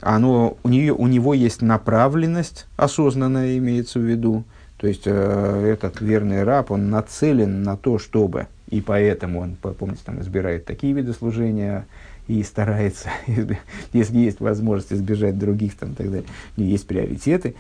оно, 0.01 0.57
у, 0.63 0.69
нее, 0.69 0.93
у 0.93 1.07
него 1.09 1.35
есть 1.35 1.61
направленность, 1.61 2.67
осознанная 2.77 3.59
имеется 3.59 3.99
в 3.99 4.03
виду, 4.03 4.45
то 4.77 4.87
есть 4.87 5.03
э, 5.07 5.73
этот 5.73 6.01
верный 6.01 6.45
раб, 6.45 6.71
он 6.71 6.89
нацелен 6.91 7.65
на 7.65 7.77
то, 7.77 7.99
чтобы 7.99 8.47
и 8.71 8.81
поэтому 8.81 9.41
он, 9.41 9.57
помните, 9.57 10.03
там 10.05 10.21
избирает 10.21 10.67
такие 10.67 10.93
виды 10.93 11.13
служения 11.13 11.87
и 12.27 12.43
старается, 12.43 13.09
если 13.93 14.19
есть 14.19 14.41
возможность 14.41 14.93
избежать 14.93 15.39
других, 15.39 15.77
там, 15.77 15.95
так 15.95 16.11
далее, 16.11 16.27
есть 16.57 16.87
приоритеты. 16.87 17.55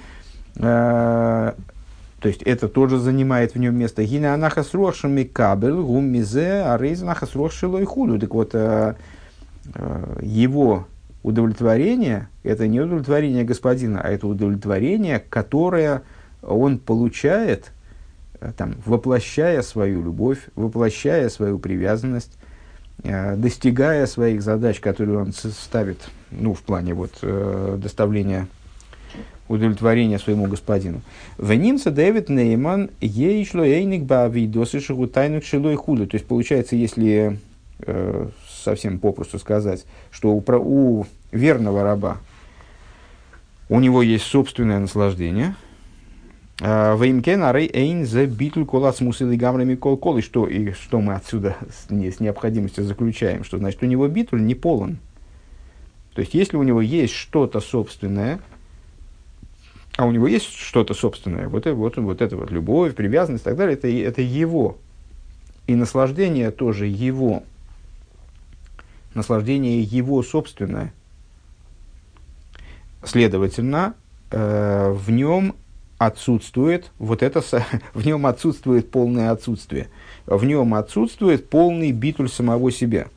А, 0.58 1.54
то 2.20 2.28
есть 2.28 2.42
это 2.42 2.68
тоже 2.68 2.98
занимает 2.98 3.54
в 3.54 3.58
нем 3.58 3.74
место. 3.76 4.04
Гина 4.04 4.34
анахас 4.34 4.74
рохшами 4.74 5.22
кабель 5.22 5.72
гуммизе 5.72 6.62
арейз 6.62 7.02
анахас 7.02 7.34
рохшилой 7.34 7.84
худу. 7.84 8.18
Так 8.18 8.34
вот, 8.34 8.50
а, 8.54 8.96
а, 9.74 10.18
его 10.20 10.86
удовлетворение, 11.22 12.28
это 12.42 12.66
не 12.66 12.80
удовлетворение 12.80 13.44
господина, 13.44 14.02
а 14.02 14.10
это 14.10 14.26
удовлетворение, 14.26 15.20
которое 15.20 16.02
он 16.42 16.78
получает– 16.78 17.72
там, 18.56 18.76
воплощая 18.84 19.62
свою 19.62 20.02
любовь, 20.02 20.38
воплощая 20.54 21.28
свою 21.28 21.58
привязанность, 21.58 22.32
э, 23.02 23.36
достигая 23.36 24.06
своих 24.06 24.42
задач, 24.42 24.80
которые 24.80 25.18
он 25.18 25.32
ставит 25.32 26.08
ну, 26.30 26.54
в 26.54 26.62
плане 26.62 26.94
вот, 26.94 27.18
э, 27.22 27.78
доставления 27.80 28.48
удовлетворения 29.48 30.18
своему 30.18 30.46
господину. 30.46 31.00
Венимца 31.38 31.90
Дэвид 31.90 32.28
Нейман 32.28 32.90
ей 33.00 33.44
шло 33.46 33.64
эйник 33.64 34.02
баавидосы 34.02 34.80
тайнук 35.08 35.44
шилой 35.44 35.76
худу. 35.76 36.06
То 36.06 36.16
есть, 36.16 36.26
получается, 36.26 36.76
если 36.76 37.40
э, 37.80 38.28
совсем 38.46 38.98
попросту 38.98 39.38
сказать, 39.38 39.86
что 40.10 40.32
у, 40.32 40.44
у 40.46 41.06
верного 41.32 41.82
раба 41.82 42.18
у 43.70 43.80
него 43.80 44.02
есть 44.02 44.24
собственное 44.24 44.78
наслаждение– 44.78 45.54
Веймкен 46.60 47.44
арей 47.44 47.70
эйн 47.72 48.04
за 48.04 48.26
битуль 48.26 48.66
колас 48.66 49.00
мусили 49.00 49.36
гамрами 49.36 49.76
кол 49.76 49.96
кол. 49.96 50.18
И 50.18 50.22
что, 50.22 50.46
и 50.46 50.72
что 50.72 51.00
мы 51.00 51.14
отсюда 51.14 51.56
с, 51.70 51.90
не, 51.90 52.10
с 52.10 52.18
необходимостью 52.18 52.84
заключаем? 52.84 53.44
Что 53.44 53.58
значит, 53.58 53.82
у 53.82 53.86
него 53.86 54.08
битуль 54.08 54.44
не 54.44 54.54
полон. 54.54 54.98
То 56.14 56.20
есть, 56.20 56.34
если 56.34 56.56
у 56.56 56.64
него 56.64 56.80
есть 56.80 57.14
что-то 57.14 57.60
собственное, 57.60 58.40
а 59.96 60.04
у 60.04 60.10
него 60.10 60.26
есть 60.26 60.52
что-то 60.52 60.94
собственное, 60.94 61.48
вот, 61.48 61.66
вот, 61.66 61.96
вот 61.96 62.20
это 62.20 62.36
вот 62.36 62.50
любовь, 62.50 62.94
привязанность 62.96 63.42
и 63.42 63.44
так 63.44 63.56
далее, 63.56 63.74
это, 63.74 63.88
это 63.88 64.20
его. 64.20 64.78
И 65.68 65.76
наслаждение 65.76 66.50
тоже 66.50 66.86
его. 66.86 67.44
Наслаждение 69.14 69.80
его 69.80 70.24
собственное. 70.24 70.92
Следовательно, 73.04 73.94
э, 74.32 74.90
в 74.90 75.10
нем 75.12 75.54
отсутствует, 75.98 76.90
вот 76.98 77.22
это, 77.22 77.42
в 77.94 78.06
нем 78.06 78.26
отсутствует 78.26 78.90
полное 78.90 79.30
отсутствие. 79.30 79.88
В 80.26 80.44
нем 80.44 80.74
отсутствует 80.74 81.48
полный 81.48 81.92
битуль 81.92 82.28
самого 82.28 82.70
себя. 82.70 83.08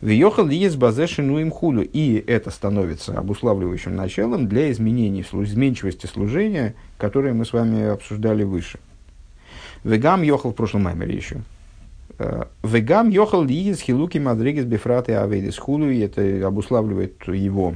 Въехал 0.00 0.48
есть 0.48 0.76
базешину 0.76 1.38
им 1.38 1.50
худу. 1.50 1.82
И 1.82 2.22
это 2.26 2.50
становится 2.50 3.18
обуславливающим 3.18 3.96
началом 3.96 4.46
для 4.46 4.70
изменений, 4.70 5.22
изменчивости 5.22 6.06
служения, 6.06 6.74
которые 6.98 7.32
мы 7.32 7.44
с 7.44 7.52
вами 7.52 7.84
обсуждали 7.84 8.44
выше. 8.44 8.78
Вегам 9.82 10.22
ехал 10.22 10.50
в 10.50 10.54
прошлом 10.54 10.82
маймере 10.84 11.16
еще. 11.16 11.42
Э, 12.18 12.44
Вегам 12.62 13.08
ехал 13.08 13.42
лиес 13.42 13.80
хилуки 13.80 14.18
мадригес 14.18 14.64
бифраты 14.64 15.14
авейдис 15.14 15.56
худу. 15.58 15.90
И 15.90 16.00
это 16.00 16.46
обуславливает 16.46 17.26
его 17.26 17.74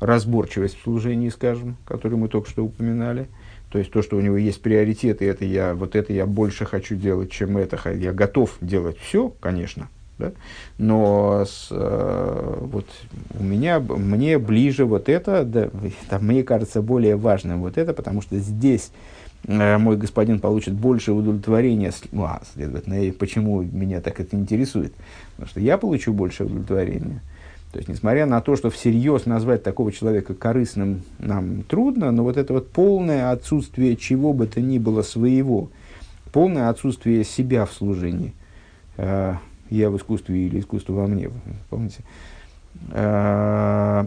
разборчивость 0.00 0.78
в 0.78 0.82
служении, 0.82 1.28
скажем, 1.28 1.76
которую 1.84 2.18
мы 2.18 2.28
только 2.28 2.50
что 2.50 2.64
упоминали– 2.64 3.28
то 3.70 3.78
есть 3.78 3.90
то, 3.92 4.02
что 4.02 4.16
у 4.16 4.20
него 4.20 4.36
есть 4.36 4.60
приоритеты, 4.62 5.26
это 5.26 5.44
я, 5.44 5.74
вот 5.74 5.94
это 5.94 6.12
я 6.12 6.26
больше 6.26 6.64
хочу 6.66 6.96
делать, 6.96 7.30
чем 7.30 7.56
это. 7.56 7.78
Я 7.92 8.12
готов 8.12 8.56
делать 8.60 8.98
все, 8.98 9.32
конечно, 9.40 9.88
да? 10.18 10.32
но 10.76 11.44
с, 11.46 11.68
э, 11.70 12.58
вот 12.60 12.86
у 13.38 13.42
меня, 13.42 13.78
мне 13.78 14.38
ближе 14.38 14.84
вот 14.84 15.08
это, 15.08 15.44
да, 15.44 15.70
там, 16.08 16.26
мне 16.26 16.42
кажется 16.42 16.82
более 16.82 17.14
важным 17.16 17.60
вот 17.60 17.78
это, 17.78 17.94
потому 17.94 18.22
что 18.22 18.38
здесь 18.38 18.90
э, 19.46 19.78
мой 19.78 19.96
господин 19.96 20.40
получит 20.40 20.74
больше 20.74 21.12
удовлетворения. 21.12 21.92
Ну, 22.10 22.24
а, 22.24 22.42
следовательно, 22.52 23.12
почему 23.12 23.62
меня 23.62 24.00
так 24.00 24.18
это 24.18 24.36
интересует? 24.36 24.92
Потому 25.36 25.48
что 25.48 25.60
я 25.60 25.78
получу 25.78 26.12
больше 26.12 26.44
удовлетворения. 26.44 27.22
То 27.72 27.78
есть, 27.78 27.88
несмотря 27.88 28.26
на 28.26 28.40
то, 28.40 28.56
что 28.56 28.68
всерьез 28.68 29.26
назвать 29.26 29.62
такого 29.62 29.92
человека 29.92 30.34
корыстным 30.34 31.02
нам 31.18 31.62
трудно, 31.62 32.10
но 32.10 32.24
вот 32.24 32.36
это 32.36 32.52
вот 32.52 32.70
полное 32.70 33.30
отсутствие 33.30 33.96
чего 33.96 34.32
бы 34.32 34.46
то 34.48 34.60
ни 34.60 34.78
было 34.78 35.02
своего, 35.02 35.70
полное 36.32 36.68
отсутствие 36.68 37.22
себя 37.24 37.66
в 37.66 37.72
служении, 37.72 38.34
э, 38.96 39.34
я 39.70 39.90
в 39.90 39.96
искусстве 39.96 40.46
или 40.46 40.58
искусство 40.58 40.94
во 40.94 41.06
мне, 41.06 41.30
помните, 41.68 42.02
э, 42.90 44.06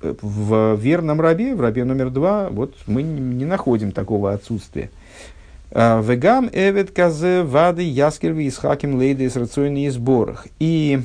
в 0.00 0.76
верном 0.76 1.20
рабе, 1.20 1.56
в 1.56 1.60
рабе 1.60 1.84
номер 1.84 2.10
два, 2.10 2.48
вот 2.48 2.76
мы 2.86 3.02
не 3.02 3.44
находим 3.44 3.90
такого 3.90 4.32
отсутствия. 4.32 4.90
Э, 5.72 6.00
Вегам 6.00 6.48
эвет 6.52 6.92
казе 6.92 7.42
вады 7.42 7.82
яскерви 7.82 8.46
исхаким 8.46 8.98
лейды 8.98 9.28
с 9.28 9.34
рационных 9.34 9.92
сборах. 9.92 10.46
И 10.60 11.00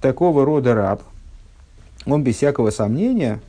такого 0.00 0.44
рода 0.44 0.74
раб, 0.74 1.02
он 2.06 2.22
без 2.22 2.36
всякого 2.36 2.70
сомнения, 2.70 3.40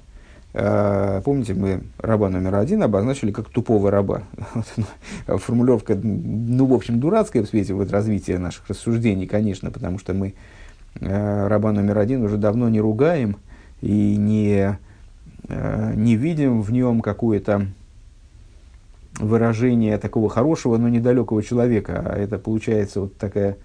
э, 0.53 1.21
помните, 1.23 1.53
мы 1.53 1.83
раба 1.97 2.29
номер 2.29 2.55
один 2.55 2.83
обозначили 2.83 3.31
как 3.31 3.49
тупого 3.49 3.91
раба. 3.91 4.23
Формулировка, 5.27 5.95
ну, 5.95 6.65
в 6.65 6.73
общем, 6.73 6.99
дурацкая 6.99 7.43
в 7.43 7.47
свете 7.47 7.73
вот 7.73 7.91
развития 7.91 8.37
наших 8.37 8.67
рассуждений, 8.67 9.27
конечно, 9.27 9.71
потому 9.71 9.99
что 9.99 10.13
мы 10.13 10.33
э, 10.99 11.47
раба 11.47 11.71
номер 11.71 11.97
один 11.97 12.23
уже 12.23 12.37
давно 12.37 12.69
не 12.69 12.81
ругаем 12.81 13.37
и 13.81 14.15
не, 14.17 14.77
э, 15.47 15.93
не 15.95 16.15
видим 16.15 16.61
в 16.61 16.71
нем 16.71 17.01
какое-то 17.01 17.67
выражение 19.19 19.97
такого 19.97 20.29
хорошего, 20.29 20.77
но 20.77 20.89
недалекого 20.89 21.43
человека. 21.43 22.03
А 22.05 22.17
это 22.17 22.37
получается 22.37 23.01
вот 23.01 23.17
такая 23.17 23.57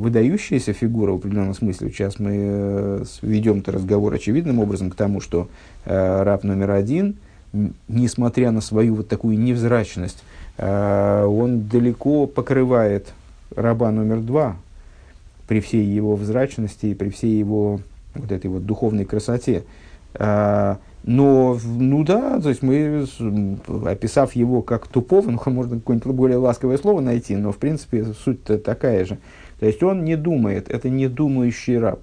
выдающаяся 0.00 0.72
фигура 0.72 1.12
в 1.12 1.16
определенном 1.16 1.54
смысле. 1.54 1.90
Сейчас 1.90 2.18
мы 2.18 2.30
э, 2.32 3.04
ведем 3.22 3.58
этот 3.58 3.76
разговор 3.76 4.14
очевидным 4.14 4.58
образом 4.58 4.90
к 4.90 4.94
тому, 4.94 5.20
что 5.20 5.48
э, 5.84 6.22
раб 6.22 6.42
номер 6.42 6.70
один, 6.70 7.16
несмотря 7.88 8.50
на 8.50 8.60
свою 8.60 8.96
вот 8.96 9.08
такую 9.08 9.38
невзрачность, 9.38 10.24
э, 10.56 11.24
он 11.24 11.68
далеко 11.68 12.26
покрывает 12.26 13.12
раба 13.54 13.90
номер 13.90 14.20
два 14.20 14.56
при 15.46 15.60
всей 15.60 15.84
его 15.84 16.16
взрачности 16.16 16.86
и 16.86 16.94
при 16.94 17.10
всей 17.10 17.38
его 17.38 17.80
вот 18.14 18.32
этой 18.32 18.46
вот 18.46 18.64
духовной 18.64 19.04
красоте. 19.04 19.64
Э, 20.14 20.76
но, 21.02 21.58
ну 21.64 22.04
да, 22.04 22.40
то 22.40 22.50
есть 22.50 22.62
мы, 22.62 23.06
описав 23.86 24.34
его 24.34 24.60
как 24.60 24.86
тупого, 24.86 25.30
ну, 25.30 25.40
можно 25.46 25.78
какое-нибудь 25.78 26.14
более 26.14 26.36
ласковое 26.36 26.76
слово 26.76 27.00
найти, 27.00 27.36
но 27.36 27.52
в 27.52 27.56
принципе 27.56 28.12
суть-то 28.12 28.58
такая 28.58 29.04
же. 29.06 29.18
То 29.58 29.66
есть 29.66 29.82
он 29.82 30.04
не 30.04 30.16
думает, 30.16 30.68
это 30.68 30.90
не 30.90 31.08
думающий 31.08 31.78
раб. 31.78 32.00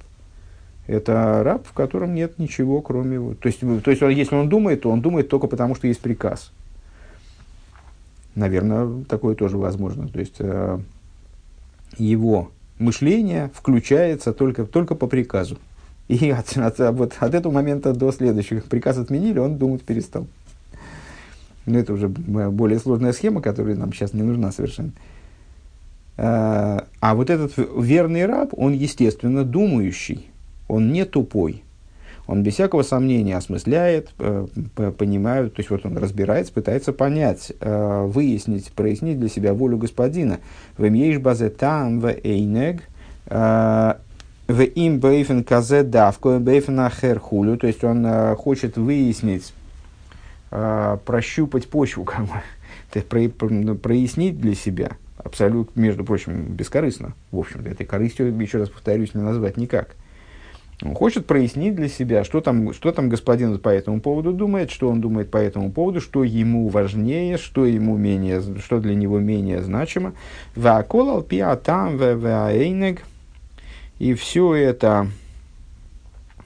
Это 0.88 1.44
раб, 1.44 1.68
в 1.68 1.74
котором 1.74 2.16
нет 2.16 2.40
ничего, 2.40 2.82
кроме... 2.82 3.36
То 3.36 3.48
есть, 3.48 3.60
то 3.60 3.92
есть 3.92 4.02
он, 4.02 4.10
если 4.10 4.36
он 4.36 4.50
думает, 4.50 4.82
то 4.82 4.90
он 4.90 5.02
думает 5.02 5.28
только 5.28 5.48
потому, 5.48 5.76
что 5.76 5.88
есть 5.88 6.00
приказ. 6.00 6.52
Наверное, 8.36 9.04
такое 9.04 9.36
тоже 9.36 9.58
возможно. 9.58 10.08
То 10.08 10.20
есть 10.20 10.36
э, 10.40 10.80
его 11.98 12.52
мышление 12.80 13.52
включается 13.54 14.34
только, 14.34 14.66
только 14.66 14.96
по 14.96 15.08
приказу. 15.08 15.58
И 16.08 16.30
от, 16.30 16.58
от, 16.58 16.80
вот 16.96 17.16
от 17.20 17.34
этого 17.34 17.52
момента 17.52 17.94
до 17.94 18.12
следующих 18.12 18.66
приказ 18.66 18.98
отменили, 18.98 19.40
он 19.40 19.58
думать 19.58 19.84
перестал. 19.84 20.26
Но 21.66 21.78
это 21.78 21.94
уже 21.94 22.08
более 22.08 22.80
сложная 22.80 23.12
схема, 23.12 23.42
которая 23.42 23.76
нам 23.76 23.92
сейчас 23.92 24.14
не 24.14 24.24
нужна 24.24 24.52
совершенно. 24.52 24.92
Э, 26.16 26.80
а 27.02 27.16
вот 27.16 27.30
этот 27.30 27.54
верный 27.58 28.26
раб, 28.26 28.54
он, 28.56 28.72
естественно, 28.72 29.44
думающий, 29.44 30.28
он 30.70 30.94
не 30.94 31.04
тупой. 31.06 31.64
Он 32.26 32.44
без 32.44 32.56
всякого 32.56 32.84
сомнения 32.84 33.38
осмысляет, 33.38 34.10
э, 34.20 34.48
понимает, 34.98 35.54
то 35.54 35.60
есть 35.60 35.70
вот 35.70 35.86
он 35.86 35.98
разбирается, 35.98 36.54
пытается 36.54 36.94
понять, 36.94 37.52
э, 37.60 38.06
выяснить, 38.06 38.72
прояснить 38.72 39.20
для 39.20 39.30
себя 39.30 39.54
волю 39.54 39.78
господина. 39.78 40.40
В 40.78 41.20
базе 41.20 41.50
там 41.50 42.00
в 42.00 42.08
эйнег, 42.08 42.84
в 44.48 44.62
им 44.62 45.00
бейфен 45.00 45.44
казе 45.44 45.84
давко, 45.84 46.40
бейфен 46.40 46.80
ахер 46.80 47.20
хулю, 47.20 47.58
то 47.58 47.68
есть 47.68 47.84
он 47.84 48.36
хочет 48.36 48.78
выяснить, 48.78 49.54
прощупать 50.50 51.70
почву, 51.70 52.04
как 52.06 52.26
бы, 52.26 53.76
прояснить 53.76 54.40
для 54.40 54.56
себя– 54.56 54.92
абсолютно, 55.28 55.80
между 55.80 56.04
прочим, 56.04 56.54
бескорыстно. 56.54 57.14
В 57.32 57.40
общем-то, 57.40 57.70
этой 57.70 57.86
корыстью, 57.86 58.36
еще 58.40 58.58
раз 58.58 58.70
повторюсь, 58.70 59.14
не 59.14 59.22
назвать 59.22 59.58
никак. 59.58 59.96
Он 60.84 60.94
хочет 60.94 61.26
прояснить 61.26 61.76
для 61.76 61.88
себя, 61.88 62.24
что 62.24 62.40
там, 62.40 62.72
что 62.74 62.92
там 62.92 63.10
господин 63.10 63.58
по 63.58 63.70
этому 63.70 64.00
поводу 64.00 64.32
думает, 64.32 64.70
что 64.70 64.90
он 64.90 65.02
думает 65.02 65.32
по 65.32 65.38
этому 65.38 65.72
поводу, 65.72 66.02
что 66.02 66.24
ему 66.24 66.68
важнее, 66.68 67.38
что, 67.38 67.66
ему 67.66 67.98
менее, 67.98 68.42
что 68.64 68.80
для 68.80 68.94
него 68.94 69.20
менее 69.20 69.64
значимо. 69.64 70.14
Ваколал 70.56 71.24
пиатам 71.24 71.98
вэйнег. 71.98 73.02
И 74.00 74.14
все 74.14 74.54
это, 74.54 75.08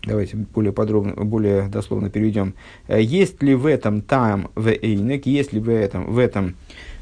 давайте 0.03 0.37
более 0.37 0.73
подробно, 0.73 1.13
более 1.23 1.67
дословно 1.67 2.09
переведем. 2.09 2.53
Есть 2.87 3.41
ли 3.43 3.55
в 3.55 3.65
этом 3.65 4.01
там 4.01 4.49
вэйнег, 4.55 5.25
есть 5.25 5.53
ли 5.53 5.59
в 5.59 5.69
этом, 5.69 6.11
в 6.11 6.17
этом 6.17 6.55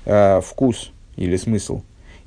э, 0.06 0.42
вкус 0.42 0.92
или 1.16 1.36
смысл 1.38 1.84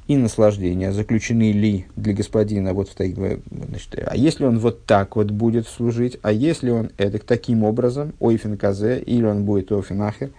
и 0.08 0.16
наслаждение 0.16 0.92
заключены 0.92 1.52
ли 1.52 1.86
для 1.96 2.12
господина 2.12 2.74
вот 2.74 2.88
в 2.88 2.94
так, 2.94 3.08
значит, 3.14 4.04
а 4.04 4.16
если 4.16 4.44
он 4.44 4.58
вот 4.58 4.84
так 4.84 5.16
вот 5.16 5.30
будет 5.30 5.68
служить, 5.68 6.18
а 6.22 6.32
если 6.32 6.70
он 6.70 6.90
это 6.98 7.18
таким 7.18 7.64
образом, 7.64 8.12
ойфен 8.20 8.56
казе, 8.56 8.98
или 8.98 9.24
он 9.24 9.44
будет 9.44 9.70
ойфенахер, 9.70 10.30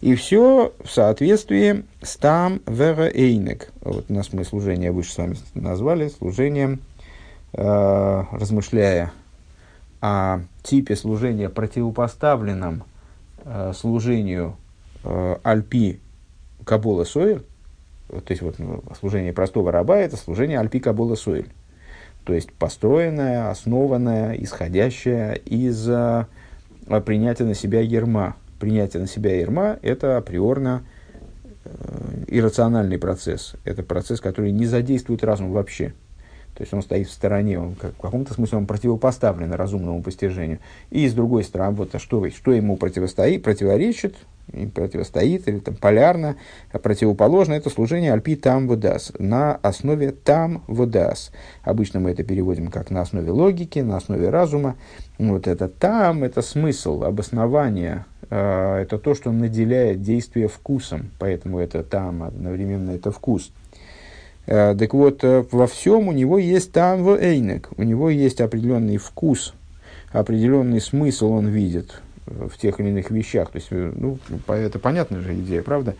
и 0.00 0.14
все 0.14 0.72
в 0.82 0.90
соответствии 0.90 1.84
с 2.02 2.16
там 2.16 2.60
вера 2.66 3.08
эйнек. 3.08 3.70
Вот 3.80 4.10
нас 4.10 4.32
мы 4.32 4.44
служение 4.44 4.90
выше 4.90 5.12
с 5.12 5.18
вами 5.18 5.36
назвали, 5.54 6.08
служением, 6.08 6.74
э, 6.74 6.93
размышляя 7.56 9.12
о 10.00 10.40
типе 10.62 10.96
служения, 10.96 11.48
противопоставленном 11.48 12.84
э, 13.44 13.72
служению 13.74 14.56
э, 15.04 15.36
Альпи 15.42 16.00
Кабола 16.64 17.04
Сойер– 17.04 17.42
то 18.08 18.30
есть 18.30 18.42
вот 18.42 18.58
ну, 18.58 18.82
служение 18.98 19.32
простого 19.32 19.72
раба 19.72 19.96
это 19.96 20.16
служение 20.16 20.58
альпи 20.58 20.80
кабула 20.80 21.14
суэль. 21.14 21.48
То 22.24 22.32
есть 22.32 22.52
построенное, 22.52 23.50
основанное, 23.50 24.34
исходящее 24.34 25.36
из 25.44 25.86
принятия 27.04 27.44
на 27.44 27.54
себя 27.54 27.80
ерма. 27.80 28.36
Принятие 28.60 29.02
на 29.02 29.08
себя 29.08 29.38
ерма– 29.38 29.78
это 29.82 30.16
априорно 30.16 30.84
э, 31.64 32.24
иррациональный 32.28 32.98
процесс. 32.98 33.56
Это 33.64 33.82
процесс, 33.82 34.20
который 34.20 34.52
не 34.52 34.64
задействует 34.64 35.22
разум 35.22 35.52
вообще. 35.52 35.92
То 36.54 36.62
есть 36.62 36.72
он 36.72 36.82
стоит 36.82 37.08
в 37.08 37.12
стороне, 37.12 37.58
он 37.58 37.74
как, 37.74 37.94
в 37.94 38.00
каком-то 38.00 38.32
смысле 38.32 38.58
он 38.58 38.66
противопоставлен 38.66 39.52
разумному 39.52 40.02
постижению. 40.02 40.60
И 40.90 41.08
с 41.08 41.12
другой 41.12 41.44
стороны, 41.44 41.76
вот, 41.76 41.94
а 41.94 41.98
что, 41.98 42.28
что 42.30 42.52
ему 42.52 42.76
противостоит, 42.76 43.42
противоречит, 43.42 44.14
противостоит, 44.74 45.48
или 45.48 45.58
там 45.58 45.74
полярно, 45.74 46.36
а 46.70 46.78
противоположно, 46.78 47.54
это 47.54 47.70
служение 47.70 48.12
альпи 48.12 48.36
там 48.36 48.68
водас, 48.68 49.12
на 49.18 49.54
основе 49.56 50.12
там 50.12 50.62
водас. 50.66 51.32
Обычно 51.62 52.00
мы 52.00 52.10
это 52.10 52.22
переводим 52.22 52.68
как 52.68 52.90
на 52.90 53.00
основе 53.00 53.30
логики, 53.30 53.80
на 53.80 53.96
основе 53.96 54.28
разума. 54.28 54.76
Вот 55.18 55.46
это 55.46 55.68
там, 55.68 56.24
это 56.24 56.42
смысл, 56.42 57.04
обоснование, 57.04 58.04
э, 58.30 58.82
это 58.82 58.98
то, 58.98 59.14
что 59.14 59.32
наделяет 59.32 60.02
действие 60.02 60.48
вкусом, 60.48 61.10
поэтому 61.18 61.58
это 61.58 61.82
там, 61.82 62.22
одновременно 62.22 62.90
это 62.90 63.10
вкус. 63.10 63.52
Э, 64.46 64.74
так 64.78 64.92
вот, 64.94 65.24
э, 65.24 65.44
во 65.50 65.66
всем 65.66 66.08
у 66.08 66.12
него 66.12 66.38
есть 66.38 66.72
там 66.72 67.02
в 67.02 67.16
эйнек, 67.16 67.70
у 67.76 67.82
него 67.82 68.10
есть 68.10 68.40
определенный 68.40 68.98
вкус, 68.98 69.54
определенный 70.12 70.80
смысл 70.80 71.32
он 71.32 71.48
видит 71.48 72.02
в 72.26 72.56
тех 72.58 72.78
или 72.80 72.88
иных 72.88 73.10
вещах. 73.10 73.50
То 73.50 73.56
есть, 73.56 73.68
э, 73.70 73.92
ну, 73.94 74.18
это 74.48 74.78
понятная 74.78 75.20
же 75.20 75.34
идея, 75.34 75.62
правда? 75.62 75.96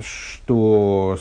Что 0.00 1.18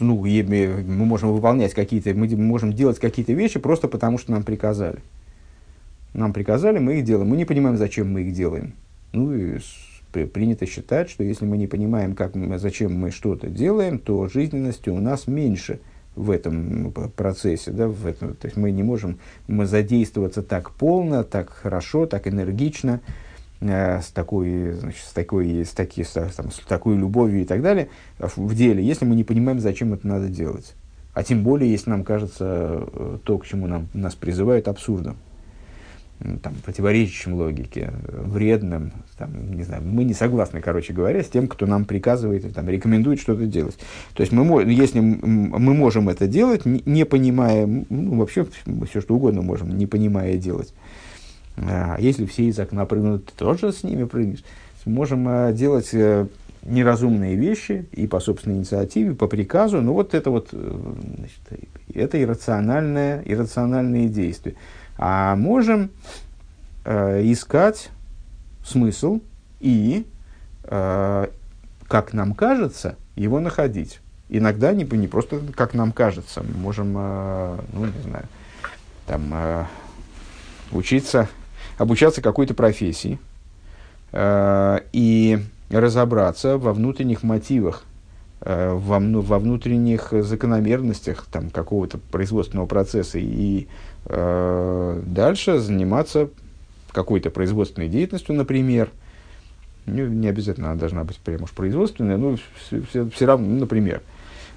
ну, 0.00 0.16
мы 0.24 1.04
можем 1.04 1.32
выполнять 1.32 1.74
какие-то, 1.74 2.14
мы 2.14 2.28
можем 2.28 2.72
делать 2.72 2.98
какие-то 2.98 3.32
вещи 3.32 3.58
просто 3.58 3.88
потому, 3.88 4.16
что 4.18 4.32
нам 4.32 4.44
приказали. 4.44 4.98
Нам 6.14 6.32
приказали, 6.32 6.78
мы 6.78 6.98
их 6.98 7.04
делаем. 7.04 7.28
Мы 7.28 7.36
не 7.36 7.44
понимаем, 7.44 7.76
зачем 7.76 8.10
мы 8.12 8.22
их 8.22 8.32
делаем. 8.32 8.72
Ну 9.12 9.34
и 9.34 9.58
принято 10.12 10.66
считать, 10.66 11.10
что 11.10 11.22
если 11.22 11.44
мы 11.44 11.56
не 11.56 11.66
понимаем, 11.66 12.14
как 12.14 12.32
зачем 12.58 12.94
мы 12.94 13.10
что-то 13.10 13.48
делаем, 13.48 13.98
то 13.98 14.28
жизненности 14.28 14.88
у 14.88 15.00
нас 15.00 15.26
меньше 15.26 15.80
в 16.16 16.30
этом 16.30 16.92
процессе. 17.16 17.70
Да, 17.70 17.88
в 17.88 18.06
этом, 18.06 18.34
то 18.34 18.46
есть 18.46 18.56
мы 18.56 18.70
не 18.70 18.82
можем 18.82 19.18
мы 19.46 19.66
задействоваться 19.66 20.42
так 20.42 20.72
полно, 20.72 21.24
так 21.24 21.50
хорошо, 21.50 22.06
так 22.06 22.26
энергично 22.26 23.00
э, 23.60 24.00
с 24.00 24.06
такой, 24.08 24.72
значит, 24.72 25.04
с 25.04 25.12
такой, 25.12 25.64
с, 25.64 25.70
таки, 25.70 26.02
с, 26.02 26.12
там, 26.12 26.50
с 26.50 26.58
такой 26.66 26.96
любовью 26.96 27.42
и 27.42 27.44
так 27.44 27.62
далее 27.62 27.88
в 28.18 28.54
деле, 28.54 28.82
если 28.82 29.04
мы 29.04 29.14
не 29.14 29.24
понимаем, 29.24 29.60
зачем 29.60 29.94
это 29.94 30.06
надо 30.06 30.28
делать. 30.28 30.74
А 31.14 31.22
тем 31.22 31.42
более, 31.42 31.70
если 31.70 31.90
нам 31.90 32.04
кажется 32.04 32.86
э, 32.92 33.18
то, 33.24 33.38
к 33.38 33.46
чему 33.46 33.66
нам, 33.66 33.88
нас 33.94 34.14
призывают, 34.14 34.68
абсурдом 34.68 35.16
там, 36.42 36.54
противоречащим 36.64 37.34
логике, 37.34 37.92
вредным, 38.06 38.92
там, 39.16 39.54
не 39.54 39.62
знаю, 39.62 39.82
мы 39.84 40.04
не 40.04 40.14
согласны, 40.14 40.60
короче 40.60 40.92
говоря, 40.92 41.22
с 41.22 41.28
тем, 41.28 41.46
кто 41.46 41.66
нам 41.66 41.84
приказывает, 41.84 42.52
там, 42.54 42.68
рекомендует 42.68 43.20
что-то 43.20 43.46
делать. 43.46 43.78
То 44.14 44.22
есть, 44.22 44.32
мы, 44.32 44.64
если 44.64 45.00
мы 45.00 45.74
можем 45.74 46.08
это 46.08 46.26
делать, 46.26 46.64
не 46.64 47.04
понимая, 47.04 47.66
ну, 47.66 48.16
вообще 48.16 48.46
все 48.88 49.00
что 49.00 49.14
угодно 49.14 49.42
можем, 49.42 49.76
не 49.76 49.86
понимая 49.86 50.36
делать. 50.36 50.74
А 51.56 51.96
если 52.00 52.26
все 52.26 52.44
из 52.44 52.58
окна 52.58 52.84
прыгнут, 52.84 53.26
ты 53.26 53.32
тоже 53.36 53.72
с 53.72 53.82
ними 53.82 54.04
прыгнешь. 54.04 54.44
Можем 54.84 55.26
а, 55.28 55.52
делать 55.52 55.90
э, 55.92 56.28
неразумные 56.62 57.34
вещи 57.34 57.86
и 57.92 58.06
по 58.06 58.20
собственной 58.20 58.56
инициативе, 58.56 59.14
по 59.14 59.26
приказу, 59.26 59.82
но 59.82 59.92
вот 59.92 60.14
это 60.14 60.30
вот, 60.30 60.48
э, 60.52 60.78
значит, 61.18 61.68
это 61.92 62.22
иррациональное, 62.22 63.22
иррациональные 63.26 64.08
действия 64.08 64.54
а 64.98 65.36
можем 65.36 65.90
э, 66.84 67.22
искать 67.30 67.90
смысл 68.64 69.20
и, 69.60 70.04
э, 70.64 71.26
как 71.86 72.12
нам 72.12 72.34
кажется, 72.34 72.96
его 73.14 73.40
находить. 73.40 74.00
Иногда 74.28 74.72
не, 74.72 74.84
не 74.84 75.08
просто 75.08 75.40
как 75.54 75.72
нам 75.72 75.92
кажется, 75.92 76.42
мы 76.42 76.58
можем, 76.58 76.94
э, 76.98 77.58
ну, 77.72 77.86
не 77.86 78.02
знаю, 78.02 78.26
там, 79.06 79.30
э, 79.32 79.64
учиться, 80.72 81.28
обучаться 81.78 82.20
какой-то 82.20 82.54
профессии 82.54 83.18
э, 84.12 84.80
и 84.92 85.38
разобраться 85.70 86.58
во 86.58 86.72
внутренних 86.72 87.22
мотивах, 87.22 87.84
во, 88.40 89.00
во 89.00 89.38
внутренних 89.38 90.12
закономерностях 90.12 91.26
там, 91.30 91.50
какого-то 91.50 91.98
производственного 91.98 92.66
процесса 92.66 93.18
и 93.18 93.66
Э, 94.10 95.00
дальше 95.04 95.58
заниматься 95.58 96.30
какой-то 96.92 97.30
производственной 97.30 97.88
деятельностью, 97.88 98.34
например. 98.34 98.90
Не, 99.86 100.02
не 100.02 100.28
обязательно 100.28 100.70
она 100.70 100.80
должна 100.80 101.04
быть 101.04 101.18
прямо 101.18 101.44
уж 101.44 101.50
производственная, 101.50 102.16
но 102.16 102.36
все, 102.56 102.82
все, 102.82 103.08
все 103.10 103.26
равно, 103.26 103.46
ну, 103.46 103.60
например. 103.60 104.00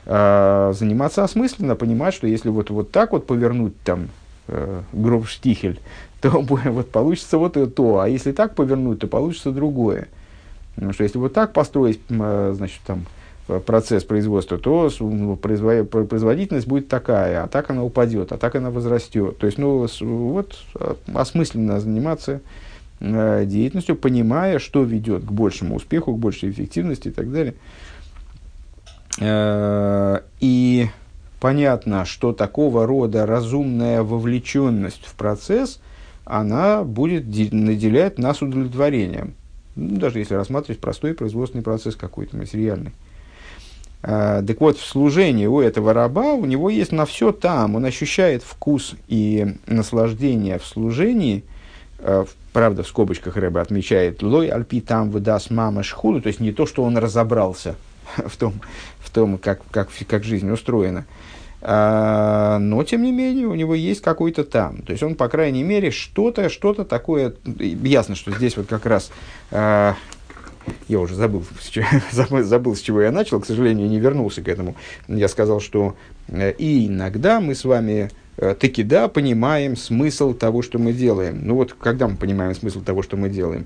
Э, 0.05 0.71
заниматься 0.73 1.23
осмысленно, 1.23 1.75
понимать, 1.75 2.13
что 2.13 2.27
если 2.27 2.49
вот, 2.49 2.69
вот 2.69 2.91
так 2.91 3.11
вот 3.11 3.27
повернуть 3.27 3.77
там 3.83 4.09
э, 4.47 4.81
гроб 4.93 5.27
штихель, 5.27 5.81
то 6.21 6.29
вот 6.29 6.91
получится 6.91 7.37
вот 7.37 7.57
то, 7.75 7.99
а 7.99 8.07
если 8.07 8.31
так 8.31 8.55
повернуть, 8.55 8.99
то 8.99 9.07
получится 9.07 9.51
другое. 9.51 10.07
Потому 10.75 10.93
что 10.93 11.03
если 11.03 11.17
вот 11.17 11.33
так 11.33 11.51
построить, 11.51 11.99
э, 12.09 12.53
значит, 12.55 12.79
там, 12.85 13.05
Э, 13.05 13.20
процесс 13.65 14.03
производства, 14.03 14.57
то 14.57 14.89
производительность 15.41 16.67
будет 16.67 16.87
такая, 16.87 17.43
а 17.43 17.47
так 17.47 17.69
она 17.69 17.83
упадет, 17.83 18.31
а 18.31 18.37
так 18.37 18.55
она 18.55 18.71
возрастет. 18.71 19.37
То 19.37 19.45
есть, 19.45 19.57
ну, 19.57 19.87
вот 20.01 20.57
а, 20.75 20.95
осмысленно 21.13 21.79
заниматься 21.79 22.41
э, 22.99 23.45
деятельностью, 23.45 23.95
понимая, 23.95 24.59
что 24.59 24.83
ведет 24.83 25.25
к 25.25 25.31
большему 25.31 25.75
успеху, 25.75 26.13
к 26.13 26.19
большей 26.19 26.51
эффективности 26.51 27.09
и 27.09 27.11
так 27.11 27.31
далее. 27.31 27.55
Э, 29.19 30.19
и 30.39 30.87
понятно, 31.39 32.05
что 32.05 32.33
такого 32.33 32.85
рода 32.85 33.25
разумная 33.25 34.03
вовлеченность 34.03 35.05
в 35.05 35.15
процесс, 35.15 35.81
она 36.23 36.83
будет 36.83 37.25
наделять 37.51 38.17
нас 38.17 38.41
удовлетворением. 38.41 39.33
Ну, 39.75 39.97
даже 39.97 40.19
если 40.19 40.35
рассматривать 40.35 40.79
простой 40.79 41.13
производственный 41.13 41.63
процесс 41.63 41.95
какой-то 41.95 42.37
материальный. 42.37 42.91
А, 44.03 44.41
так 44.41 44.59
вот, 44.59 44.77
в 44.77 44.85
служении 44.85 45.45
у 45.45 45.61
этого 45.61 45.93
раба, 45.93 46.33
у 46.33 46.45
него 46.45 46.69
есть 46.69 46.91
на 46.91 47.05
все 47.05 47.31
там, 47.31 47.75
он 47.75 47.85
ощущает 47.85 48.43
вкус 48.43 48.95
и 49.07 49.55
наслаждение 49.67 50.57
в 50.57 50.65
служении, 50.65 51.43
а, 51.99 52.25
правда, 52.51 52.83
в 52.83 52.87
скобочках 52.87 53.37
Рэба 53.37 53.61
отмечает, 53.61 54.23
лой 54.23 54.47
альпи 54.47 54.81
там 54.81 55.11
выдаст 55.11 55.51
мама 55.51 55.83
шхуду, 55.83 56.21
то 56.21 56.27
есть 56.27 56.39
не 56.39 56.51
то, 56.51 56.65
что 56.65 56.83
он 56.83 56.97
разобрался 56.97 57.75
в 58.17 58.35
том, 58.37 58.53
в 58.99 59.11
том 59.11 59.37
как, 59.37 59.61
как, 59.69 59.89
как 60.07 60.23
жизнь 60.23 60.49
устроена, 60.49 61.05
а, 61.61 62.57
но, 62.57 62.83
тем 62.83 63.03
не 63.03 63.11
менее, 63.11 63.45
у 63.45 63.53
него 63.53 63.75
есть 63.75 64.01
какой-то 64.01 64.43
там. 64.43 64.81
То 64.81 64.93
есть 64.93 65.03
он, 65.03 65.13
по 65.13 65.29
крайней 65.29 65.61
мере, 65.61 65.91
что-то, 65.91 66.49
что-то 66.49 66.85
такое, 66.85 67.35
ясно, 67.45 68.15
что 68.15 68.31
здесь 68.31 68.57
вот 68.57 68.65
как 68.65 68.87
раз 68.87 69.11
я 70.87 70.99
уже 70.99 71.15
забыл, 71.15 71.43
забыл, 72.11 72.75
с 72.75 72.81
чего 72.81 73.01
я 73.01 73.11
начал, 73.11 73.39
к 73.39 73.45
сожалению, 73.45 73.89
не 73.89 73.99
вернулся 73.99 74.41
к 74.41 74.47
этому. 74.47 74.75
Я 75.07 75.27
сказал, 75.27 75.59
что 75.59 75.95
э, 76.27 76.53
и 76.53 76.87
иногда 76.87 77.39
мы 77.39 77.55
с 77.55 77.65
вами 77.65 78.09
э, 78.37 78.55
таки 78.59 78.83
да 78.83 79.07
понимаем 79.07 79.75
смысл 79.75 80.33
того, 80.33 80.61
что 80.61 80.79
мы 80.79 80.93
делаем. 80.93 81.39
Ну 81.43 81.55
вот, 81.55 81.73
когда 81.73 82.07
мы 82.07 82.17
понимаем 82.17 82.55
смысл 82.55 82.81
того, 82.81 83.01
что 83.01 83.17
мы 83.17 83.29
делаем? 83.29 83.65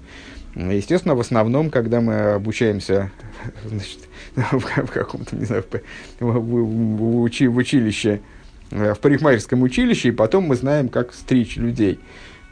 Естественно, 0.56 1.16
в 1.16 1.20
основном, 1.20 1.70
когда 1.70 2.00
мы 2.00 2.34
обучаемся 2.34 3.12
значит, 3.66 4.00
в, 4.36 4.60
в 4.60 4.92
каком-то, 4.92 5.36
не 5.36 5.46
знаю, 5.46 5.64
в, 6.20 6.26
в, 6.26 6.40
в, 6.40 7.22
учи, 7.22 7.48
в 7.48 7.58
училище, 7.58 8.22
э, 8.72 8.94
в 8.94 9.00
парикмахерском 9.00 9.62
училище, 9.62 10.10
и 10.10 10.12
потом 10.12 10.46
мы 10.46 10.56
знаем, 10.56 10.90
как 10.90 11.14
стричь 11.14 11.58
людей. 11.58 12.00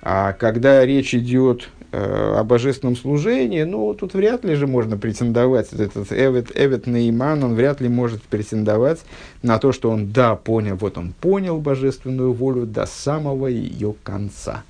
А 0.01 0.33
когда 0.33 0.85
речь 0.85 1.15
идет 1.15 1.69
о 1.95 2.43
божественном 2.43 2.95
служении, 2.95 3.63
ну, 3.63 3.93
тут 3.93 4.15
вряд 4.15 4.43
ли 4.43 4.55
же 4.55 4.65
можно 4.65 4.97
претендовать, 4.97 5.71
этот 5.73 6.11
Эвет, 6.11 6.51
Эвет 6.55 6.87
Нейман, 6.87 7.43
он 7.43 7.53
вряд 7.53 7.81
ли 7.81 7.89
может 7.89 8.23
претендовать 8.23 9.01
на 9.43 9.59
то, 9.59 9.71
что 9.71 9.91
он, 9.91 10.11
да, 10.11 10.35
понял, 10.35 10.75
вот 10.75 10.97
он 10.97 11.13
понял 11.13 11.59
божественную 11.59 12.33
волю 12.33 12.65
до 12.65 12.87
самого 12.87 13.47
ее 13.47 13.93
конца. 14.03 14.63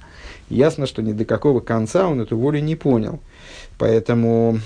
Ясно, 0.50 0.86
что 0.86 1.02
ни 1.02 1.14
до 1.14 1.24
какого 1.24 1.62
конца 1.62 2.08
он 2.08 2.20
эту 2.20 2.38
волю 2.38 2.60
не 2.60 2.76
понял. 2.76 3.20
Поэтому, 3.78 4.60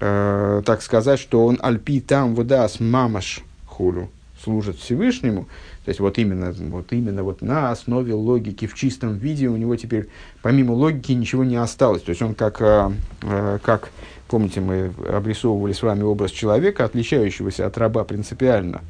э, 0.00 0.62
так 0.64 0.82
сказать, 0.82 1.18
что 1.18 1.44
он 1.44 1.58
альпи 1.60 2.00
там 2.00 2.34
водас 2.34 2.78
мамаш 2.78 3.40
хулю 3.66 4.08
служит 4.42 4.76
Всевышнему, 4.78 5.44
то 5.84 5.90
есть 5.90 6.00
вот 6.00 6.18
именно, 6.18 6.52
вот 6.52 6.92
именно 6.92 7.22
вот 7.22 7.40
на 7.40 7.70
основе 7.70 8.12
логики 8.12 8.66
в 8.66 8.74
чистом 8.74 9.16
виде 9.16 9.48
у 9.48 9.56
него 9.56 9.74
теперь 9.76 10.08
помимо 10.42 10.72
логики 10.72 11.12
ничего 11.12 11.44
не 11.44 11.56
осталось. 11.56 12.02
То 12.02 12.10
есть 12.10 12.20
он 12.22 12.34
как, 12.34 12.60
э, 12.60 12.90
э, 13.22 13.58
как 13.62 13.90
помните, 14.28 14.60
мы 14.60 14.92
обрисовывали 15.08 15.72
с 15.72 15.82
вами 15.82 16.02
образ 16.02 16.30
человека, 16.30 16.84
отличающегося 16.84 17.66
от 17.66 17.78
раба 17.78 18.04
принципиально, 18.04 18.82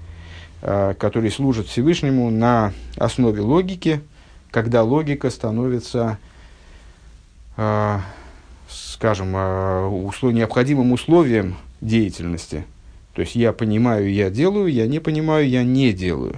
э, 0.63 0.95
который 0.99 1.31
служит 1.31 1.69
Всевышнему 1.69 2.31
на 2.31 2.73
основе 2.97 3.41
логики, 3.43 4.01
когда 4.51 4.83
логика 4.83 5.31
становится, 5.31 6.19
скажем, 8.69 9.35
услов, 10.07 10.33
необходимым 10.33 10.93
условием 10.93 11.57
деятельности. 11.83 12.65
То 13.19 13.23
есть 13.23 13.35
я 13.35 13.53
понимаю, 13.53 14.13
я 14.13 14.31
делаю, 14.31 14.69
я 14.69 14.87
не 14.87 15.01
понимаю, 15.01 15.49
я 15.49 15.65
не 15.65 15.93
делаю. 15.93 16.37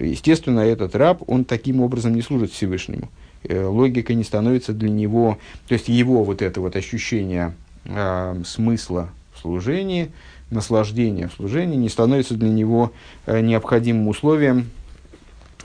Естественно, 0.00 0.58
этот 0.58 0.96
раб, 0.96 1.22
он 1.28 1.44
таким 1.44 1.80
образом 1.80 2.12
не 2.12 2.22
служит 2.22 2.50
Всевышнему. 2.50 3.08
Э, 3.44 3.64
логика 3.64 4.14
не 4.14 4.24
становится 4.24 4.72
для 4.72 4.90
него, 4.90 5.38
то 5.68 5.74
есть 5.74 5.86
его 5.86 6.24
вот 6.24 6.42
это 6.42 6.60
вот 6.60 6.74
ощущение 6.74 7.54
э, 7.84 8.42
смысла 8.44 9.10
в 9.32 9.42
служении, 9.42 10.10
наслаждения 10.50 11.28
в 11.28 11.34
служении 11.34 11.76
не 11.76 11.88
становится 11.88 12.34
для 12.34 12.50
него 12.50 12.92
э, 13.26 13.38
необходимым 13.38 14.08
условием 14.08 14.70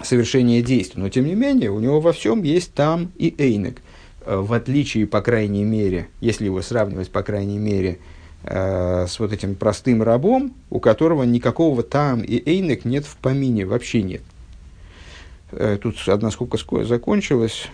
совершения 0.03 0.61
действий. 0.61 1.01
Но, 1.01 1.09
тем 1.09 1.25
не 1.25 1.33
менее, 1.33 1.71
у 1.71 1.79
него 1.79 1.99
во 1.99 2.13
всем 2.13 2.43
есть 2.43 2.75
там 2.75 3.11
и 3.17 3.33
эйнек. 3.39 3.81
Э, 4.23 4.37
в 4.37 4.53
отличие, 4.53 5.07
по 5.07 5.21
крайней 5.21 5.63
мере, 5.63 6.09
если 6.21 6.45
его 6.45 6.61
сравнивать, 6.61 7.09
по 7.09 7.23
крайней 7.23 7.57
мере, 7.57 7.97
Э, 7.97 8.12
с 8.45 9.19
вот 9.19 9.31
этим 9.31 9.55
простым 9.55 10.03
рабом, 10.03 10.53
у 10.69 10.79
которого 10.79 11.23
никакого 11.23 11.81
там 11.81 12.21
и 12.21 12.41
эйнек 12.45 12.83
нет 12.83 13.05
в 13.05 13.15
помине, 13.17 13.65
вообще 13.65 14.01
нет. 14.01 14.21
Э, 15.55 15.77
тут 15.81 15.95
одна 16.07 16.31
сколько 16.31 16.57
закончилась, 16.83 17.67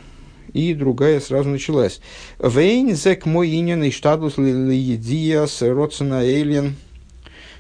и 0.53 0.73
другая 0.73 1.19
сразу 1.19 1.49
началась. 1.49 2.01
Вейн 2.39 2.95
зек 2.95 3.25
мой 3.25 3.49
инин 3.49 3.83
и 3.83 3.91
штадлус 3.91 4.37
лиедиас 4.37 5.61
родсена 5.61 6.23
эйлен 6.23 6.75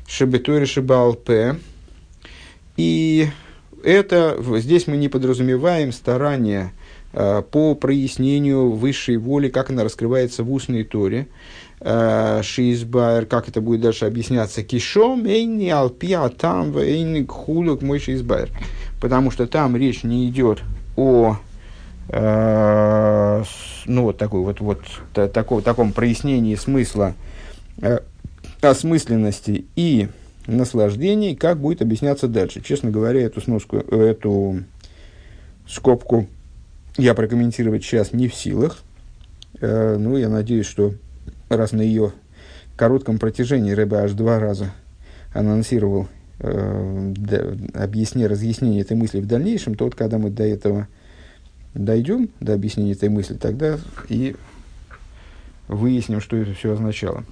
шебетори 0.07 0.65
шебалпе. 0.65 1.57
И 2.77 3.27
это, 3.83 4.37
здесь 4.57 4.87
мы 4.87 4.97
не 4.97 5.09
подразумеваем 5.09 5.91
старания 5.91 6.73
э, 7.13 7.41
по 7.49 7.75
прояснению 7.75 8.71
высшей 8.71 9.17
воли, 9.17 9.49
как 9.49 9.69
она 9.69 9.83
раскрывается 9.83 10.43
в 10.43 10.51
устной 10.51 10.83
торе, 10.83 11.27
Э, 11.27 11.68
Шизбайр, 11.81 13.25
как 13.25 13.47
это 13.47 13.61
будет 13.61 13.81
дальше 13.81 14.05
объясняться, 14.05 14.63
Кишом, 14.63 15.25
Эйни, 15.25 15.69
Алпия, 15.69 16.27
там, 16.27 16.77
Эйни, 16.77 17.25
Хулук, 17.25 17.81
мой 17.81 17.99
Шизбайр. 17.99 18.49
Потому 18.99 19.31
что 19.31 19.47
там 19.47 19.77
речь 19.77 20.03
не 20.03 20.27
идет 20.27 20.59
о 20.97 21.37
э, 22.09 23.43
ну, 23.85 24.03
вот 24.03 24.17
такой 24.17 24.41
вот, 24.41 24.59
вот 24.59 24.81
такого, 25.13 25.61
таком 25.61 25.93
прояснении 25.93 26.55
смысла, 26.55 27.15
э, 27.81 27.99
осмысленности 28.61 29.65
и 29.75 30.09
наслаждений, 30.47 31.35
как 31.35 31.59
будет 31.59 31.81
объясняться 31.81 32.27
дальше. 32.27 32.61
Честно 32.61 32.91
говоря, 32.91 33.21
эту 33.21 33.41
сноску, 33.41 33.77
эту 33.77 34.63
скобку 35.67 36.27
я 36.97 37.13
прокомментировать 37.13 37.83
сейчас 37.83 38.11
не 38.11 38.27
в 38.27 38.35
силах. 38.35 38.79
Э, 39.61 39.97
ну, 39.97 40.17
я 40.17 40.29
надеюсь, 40.29 40.65
что 40.65 40.93
раз 41.49 41.71
на 41.71 41.81
ее 41.81 42.13
коротком 42.75 43.17
протяжении 43.17 43.71
Рэбе 43.71 43.97
аж 43.97 44.13
два 44.13 44.39
раза 44.39 44.71
анонсировал 45.33 46.07
э, 46.39 47.13
объяснение, 47.73 48.27
разъяснение 48.27 48.81
этой 48.81 48.95
мысли 48.95 49.19
в 49.19 49.27
дальнейшем, 49.27 49.75
то 49.75 49.85
вот 49.85 49.95
когда 49.95 50.17
мы 50.17 50.29
до 50.29 50.43
этого 50.43 50.87
дойдем, 51.73 52.29
до 52.39 52.53
объяснения 52.53 52.93
этой 52.93 53.09
мысли, 53.09 53.35
тогда 53.35 53.77
и 54.07 54.35
выясним, 55.67 56.21
что 56.21 56.37
это 56.37 56.53
все 56.53 56.73
означало. 56.73 57.23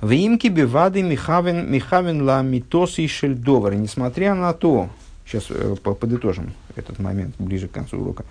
В 0.00 0.10
имке 0.12 0.48
бивады 0.48 1.02
михавен, 1.02 1.70
михавен 1.70 2.22
ла 2.22 2.42
митос 2.42 2.98
и 2.98 3.06
шельдовар. 3.06 3.74
Несмотря 3.74 4.34
на 4.34 4.52
то, 4.52 4.90
сейчас 5.24 5.46
э, 5.48 5.76
подытожим 5.76 6.52
этот 6.74 6.98
момент 6.98 7.34
ближе 7.38 7.68
к 7.68 7.72
концу 7.72 7.98
урока, 7.98 8.24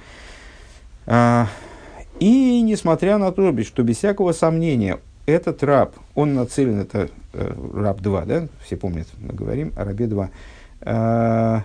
а, 1.07 1.47
и 2.19 2.61
несмотря 2.61 3.17
на 3.17 3.31
то, 3.31 3.51
что 3.63 3.83
без 3.83 3.97
всякого 3.97 4.31
сомнения 4.31 4.99
этот 5.25 5.63
раб, 5.63 5.95
он 6.13 6.33
нацелен, 6.33 6.79
это 6.79 7.09
э, 7.33 7.53
раб 7.73 8.01
2, 8.01 8.25
да, 8.25 8.47
все 8.63 8.77
помнят, 8.77 9.07
мы 9.19 9.33
говорим 9.33 9.73
о 9.75 9.83
рабе 9.83 10.07
2, 10.07 10.29
а, 10.81 11.63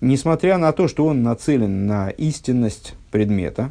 несмотря 0.00 0.58
на 0.58 0.72
то, 0.72 0.88
что 0.88 1.06
он 1.06 1.22
нацелен 1.22 1.86
на 1.86 2.10
истинность 2.10 2.94
предмета, 3.10 3.70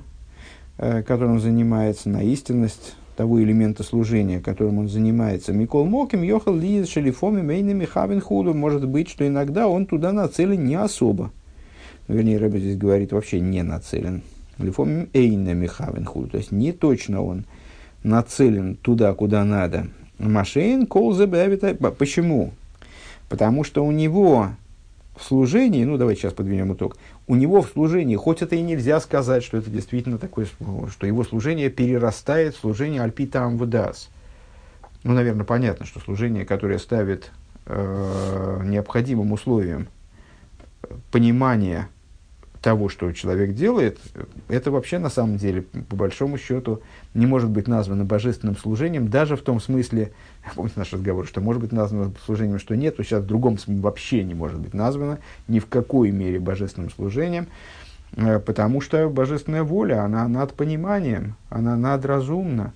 э, 0.78 1.04
которым 1.04 1.34
он 1.34 1.40
занимается, 1.40 2.10
на 2.10 2.24
истинность 2.24 2.96
того 3.18 3.42
элемента 3.42 3.84
служения, 3.84 4.40
которым 4.40 4.78
он 4.78 4.88
занимается. 4.88 5.52
Микол 5.52 5.86
Моким, 5.86 6.22
Йохал 6.22 6.56
Лиз, 6.56 6.88
Шелифоми, 6.88 7.42
Мейнами, 7.42 7.86
Хавин 7.86 8.22
Худу. 8.22 8.54
Может 8.54 8.88
быть, 8.88 9.10
что 9.10 9.28
иногда 9.28 9.68
он 9.68 9.88
туда 9.88 10.12
нацелен 10.12 10.64
не 10.64 10.76
особо. 10.76 11.32
Вернее, 12.08 12.38
Рэбби 12.38 12.60
здесь 12.60 12.78
говорит, 12.78 13.12
вообще 13.12 13.40
не 13.40 13.64
нацелен. 13.64 14.22
Лифомим 14.60 15.10
Эйнами 15.14 15.68
Хавин 15.68 16.06
Худу. 16.06 16.30
То 16.30 16.38
есть, 16.38 16.52
не 16.52 16.72
точно 16.72 17.22
он 17.24 17.46
нацелен 18.04 18.76
туда, 18.76 19.14
куда 19.14 19.44
надо. 19.44 19.88
Машейн 20.20 20.88
Кол 20.88 21.16
Почему? 21.16 22.54
Потому 23.30 23.64
что 23.64 23.86
у 23.86 23.92
него 23.92 24.50
в 25.16 25.24
служении, 25.24 25.84
ну 25.84 25.98
давайте 25.98 26.22
сейчас 26.22 26.34
подведем 26.34 26.74
итог, 26.74 26.96
у 27.28 27.36
него 27.36 27.62
в 27.62 27.70
служении, 27.70 28.16
хоть 28.16 28.42
это 28.42 28.56
и 28.56 28.62
нельзя 28.62 29.00
сказать, 29.00 29.44
что 29.44 29.58
это 29.58 29.70
действительно 29.70 30.18
такое, 30.18 30.46
что 30.46 31.08
его 31.08 31.24
служение 31.24 31.70
перерастает 31.70 32.56
в 32.56 32.60
служение 32.60 33.02
Альпита 33.02 33.44
Амвудас. 33.44 34.10
Ну, 35.04 35.14
наверное, 35.14 35.46
понятно, 35.46 35.86
что 35.86 36.00
служение, 36.00 36.46
которое 36.46 36.80
ставит 36.80 37.32
э, 37.66 38.62
необходимым 38.66 39.32
условием 39.32 39.88
понимания 41.12 41.90
того, 42.68 42.90
что 42.90 43.14
человек 43.14 43.54
делает, 43.54 43.98
это 44.50 44.72
вообще 44.72 45.00
на 45.00 45.10
самом 45.10 45.38
деле, 45.38 45.62
по 45.62 45.96
большому 45.96 46.38
счету, 46.38 46.82
не 47.14 47.26
может 47.26 47.50
быть 47.50 47.66
названо 47.66 48.04
божественным 48.04 48.58
служением, 48.58 49.08
даже 49.08 49.38
в 49.38 49.42
том 49.42 49.62
смысле, 49.62 50.12
помните 50.56 50.78
наш 50.78 50.92
разговор, 50.92 51.26
что 51.26 51.40
может 51.40 51.62
быть 51.62 51.72
названо 51.72 52.12
служением, 52.26 52.60
что 52.60 52.76
нет, 52.76 52.98
то 52.98 53.04
сейчас 53.06 53.24
в 53.24 53.26
другом 53.26 53.58
смысле 53.58 53.82
вообще 53.82 54.22
не 54.26 54.34
может 54.34 54.60
быть 54.60 54.74
названо 54.74 55.20
ни 55.48 55.60
в 55.60 55.68
какой 55.68 56.12
мере 56.12 56.42
божественным 56.42 56.90
служением, 56.90 57.48
э, 58.18 58.40
потому 58.40 58.82
что 58.82 59.08
божественная 59.08 59.64
воля, 59.64 60.04
она 60.04 60.28
над 60.28 60.54
пониманием, 60.54 61.36
она 61.50 61.78
надразумна. 61.78 62.74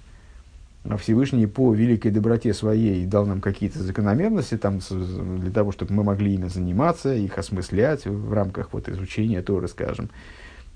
Всевышний 0.97 1.45
по 1.45 1.73
великой 1.73 2.11
доброте 2.11 2.53
своей 2.53 3.05
дал 3.05 3.25
нам 3.25 3.39
какие-то 3.39 3.79
закономерности 3.79 4.57
там, 4.57 4.79
для 4.79 5.51
того, 5.51 5.71
чтобы 5.71 5.93
мы 5.93 6.03
могли 6.03 6.33
ими 6.33 6.47
заниматься, 6.47 7.13
их 7.13 7.37
осмыслять 7.37 8.05
в 8.05 8.33
рамках 8.33 8.73
вот, 8.73 8.89
изучения 8.89 9.41
Торы, 9.41 9.67
скажем. 9.67 10.09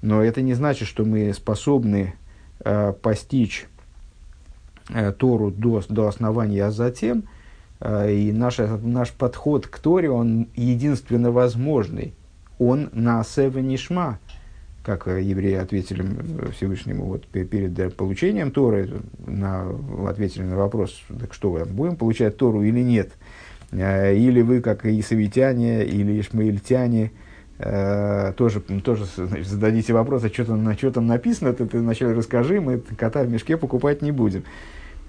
Но 0.01 0.23
это 0.23 0.41
не 0.41 0.53
значит, 0.53 0.87
что 0.87 1.05
мы 1.05 1.33
способны 1.33 2.13
э, 2.63 2.93
постичь 3.01 3.67
э, 4.89 5.11
Тору 5.11 5.49
до, 5.49 5.81
до 5.89 6.07
основания, 6.07 6.65
а 6.65 6.71
затем 6.71 7.23
э, 7.79 8.13
и 8.13 8.31
наш, 8.31 8.59
наш 8.59 9.11
подход 9.11 9.65
к 9.65 9.79
Торе, 9.79 10.11
он 10.11 10.47
единственно 10.55 11.31
возможный. 11.31 12.13
Он 12.59 12.89
на 12.93 13.23
Севенишма, 13.23 14.19
как 14.85 15.07
евреи 15.07 15.55
ответили 15.55 16.05
Всевышнему 16.51 17.05
вот, 17.05 17.25
перед 17.27 17.95
получением 17.95 18.51
Торы, 18.51 19.01
на, 19.25 19.65
ответили 20.07 20.43
на 20.43 20.55
вопрос, 20.55 21.01
так 21.19 21.33
что, 21.33 21.65
будем 21.65 21.95
получать 21.95 22.37
Тору 22.37 22.61
или 22.61 22.81
нет? 22.81 23.11
Э, 23.71 24.15
или 24.15 24.41
вы, 24.41 24.61
как 24.61 24.85
исавитяне 24.85 25.83
или 25.83 26.19
ишмаильтяне, 26.19 27.11
э, 27.57 28.33
тоже, 28.37 28.61
тоже 28.61 29.05
значит, 29.15 29.47
зададите 29.47 29.93
вопрос, 29.93 30.23
а 30.23 30.29
что 30.29 30.45
там, 30.45 30.63
на 30.63 30.75
что 30.75 30.91
там 30.91 31.07
написано, 31.07 31.53
ты, 31.53 31.65
ты 31.65 31.79
вначале 31.79 32.13
расскажи, 32.13 32.61
мы 32.61 32.77
кота 32.77 33.23
в 33.23 33.29
мешке 33.29 33.57
покупать 33.57 34.01
не 34.01 34.11
будем. 34.11 34.43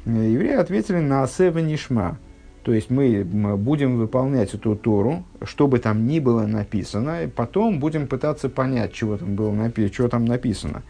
Э, 0.07 0.11
евреи 0.11 0.55
ответили 0.55 0.99
на 0.99 1.23
Асева 1.23 1.59
Нишма. 1.59 2.19
То 2.67 2.75
есть 2.75 2.91
мы 2.91 3.23
будем 3.23 3.97
выполнять 3.97 4.53
эту 4.53 4.75
Тору, 4.75 5.23
что 5.45 5.69
бы 5.69 5.79
там 5.79 6.09
ни 6.09 6.19
было 6.19 6.49
написано, 6.49 7.23
и 7.23 7.27
потом 7.29 7.79
будем 7.79 8.09
пытаться 8.09 8.49
понять, 8.49 8.93
чего 8.93 9.17
там, 9.17 9.37
было 9.37 9.53
напи- 9.53 9.89
чего 9.89 10.09
там 10.09 10.25
написано. 10.25 10.83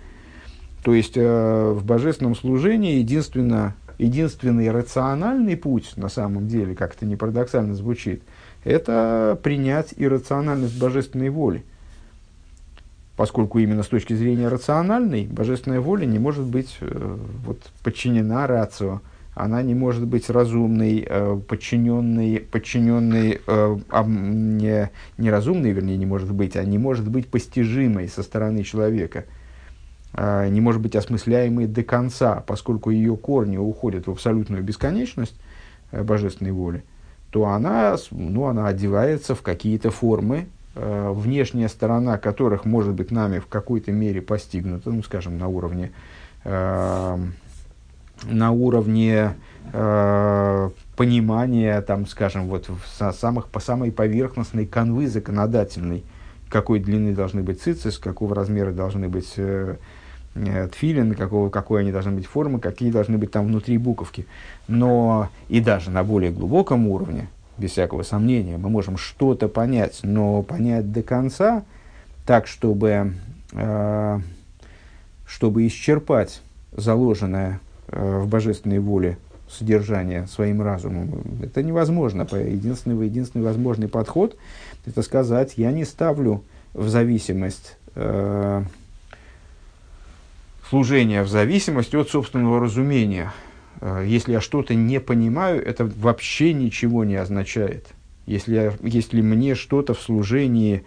То 0.83 0.95
есть 0.95 1.19
э, 1.19 1.73
в 1.77 1.85
божественном 1.85 2.35
служении 2.35 2.95
единственно, 2.95 3.75
единственный 3.99 4.71
рациональный 4.71 5.55
путь, 5.55 5.93
на 5.97 6.09
самом 6.09 6.49
деле, 6.49 6.75
как 6.75 6.95
это 6.95 7.05
не 7.05 7.15
парадоксально 7.15 7.75
звучит, 7.75 8.23
это 8.65 9.39
принять 9.43 9.93
иррациональность 9.99 10.81
божественной 10.81 11.29
воли. 11.29 11.63
Поскольку 13.19 13.59
именно 13.59 13.83
с 13.83 13.89
точки 13.89 14.15
зрения 14.15 14.49
рациональной, 14.49 15.27
божественная 15.27 15.83
воля 15.83 16.07
не 16.07 16.19
может 16.19 16.47
быть 16.47 16.79
э, 16.81 17.17
вот, 17.45 17.59
подчинена 17.85 18.47
рацио, 18.47 19.03
она 19.37 19.61
не 19.61 19.75
может 19.75 20.07
быть 20.07 20.31
разумной, 20.31 21.07
э, 21.07 21.41
подчиненной, 21.47 22.41
подчиненной 22.41 23.43
э, 23.47 23.77
не, 24.07 24.91
не 25.19 25.31
разумной, 25.31 25.73
вернее, 25.73 25.99
не 25.99 26.07
может 26.07 26.33
быть, 26.33 26.57
а 26.57 26.65
не 26.65 26.79
может 26.79 27.07
быть 27.11 27.29
постижимой 27.29 28.09
со 28.09 28.23
стороны 28.23 28.63
человека, 28.63 29.27
э, 30.15 30.49
не 30.49 30.63
может 30.63 30.81
быть 30.81 30.97
осмысляемой 30.97 31.67
до 31.67 31.85
конца, 31.85 32.43
поскольку 32.47 32.89
ее 32.89 33.15
корни 33.15 33.59
уходят 33.59 34.07
в 34.07 34.11
абсолютную 34.11 34.63
бесконечность 34.63 35.39
э, 35.93 36.03
божественной 36.03 36.53
воли, 36.53 36.83
то 37.29 37.45
она, 37.45 37.99
ну, 38.13 38.47
она 38.47 38.69
одевается 38.69 39.35
в 39.35 39.43
какие-то 39.43 39.91
формы, 39.91 40.47
внешняя 40.75 41.69
сторона 41.69 42.19
которых 42.19 42.67
может 42.67 42.93
быть 42.93 43.11
нами 43.11 43.39
в 43.39 43.47
какой-то 43.47 43.93
мере 43.93 44.21
постигнута, 44.21 44.91
ну, 44.91 45.03
скажем, 45.03 45.39
на 45.39 45.49
уровне 45.49 45.93
на 48.25 48.51
уровне 48.51 49.35
э, 49.73 50.71
понимания, 50.97 51.81
там, 51.83 52.07
скажем, 52.07 52.47
вот 52.49 52.69
в 52.69 53.13
самых, 53.13 53.49
по 53.49 53.61
самой 53.61 53.93
поверхностной 53.93 54.67
канвы 54.67 55.09
законодательной, 55.09 56.05
какой 56.49 56.81
длины 56.81 57.15
должны 57.15 57.43
быть 57.43 57.61
цицис, 57.61 57.99
какого 57.99 58.35
размера 58.35 58.73
должны 58.73 59.09
быть 59.09 59.35
э, 59.37 59.77
тфилин, 60.35 61.15
какого, 61.15 61.51
какой 61.51 61.81
они 61.81 61.93
должны 61.93 62.13
быть 62.13 62.27
формы, 62.27 62.61
какие 62.61 62.91
должны 62.91 63.19
быть 63.19 63.31
там 63.31 63.47
внутри 63.47 63.79
буковки. 63.79 64.27
Но 64.69 65.29
и 65.49 65.61
даже 65.61 65.91
на 65.91 66.05
более 66.05 66.31
глубоком 66.31 66.89
уровне, 66.89 67.29
без 67.59 67.73
всякого 67.73 68.03
сомнения, 68.03 68.59
мы 68.59 68.69
можем 68.69 68.97
что-то 68.97 69.49
понять, 69.49 70.01
но 70.03 70.43
понять 70.43 70.93
до 70.93 71.03
конца 71.03 71.65
так, 72.27 72.47
чтобы, 72.47 73.15
э, 73.53 74.21
чтобы 75.27 75.67
исчерпать 75.67 76.43
заложенное 76.73 77.61
в 77.89 78.27
божественной 78.27 78.79
воле 78.79 79.19
содержание 79.49 80.27
своим 80.27 80.63
разумом. 80.63 81.23
Это 81.43 81.63
невозможно. 81.63 82.27
Единственный, 82.33 83.07
единственный 83.07 83.43
возможный 83.43 83.89
подход– 83.89 84.37
это 84.87 85.03
сказать, 85.03 85.55
я 85.57 85.73
не 85.73 85.85
ставлю 85.85 86.43
в 86.75 86.89
зависимость 86.89 87.77
э, 87.95 88.63
служение 90.69 91.23
в 91.23 91.29
зависимости 91.29 91.97
от 91.97 92.09
собственного 92.09 92.61
разумения. 92.61 93.33
Э, 93.81 94.05
если 94.07 94.33
я 94.33 94.41
что-то 94.41 94.75
не 94.75 95.01
понимаю, 95.01 95.65
это 95.65 95.85
вообще 95.85 96.53
ничего 96.53 97.05
не 97.05 97.17
означает. 97.17 97.87
Если, 98.27 98.55
я, 98.55 98.73
если 98.83 99.21
мне 99.21 99.55
что-то 99.55 99.95
в 99.95 100.01
служении, 100.01 100.85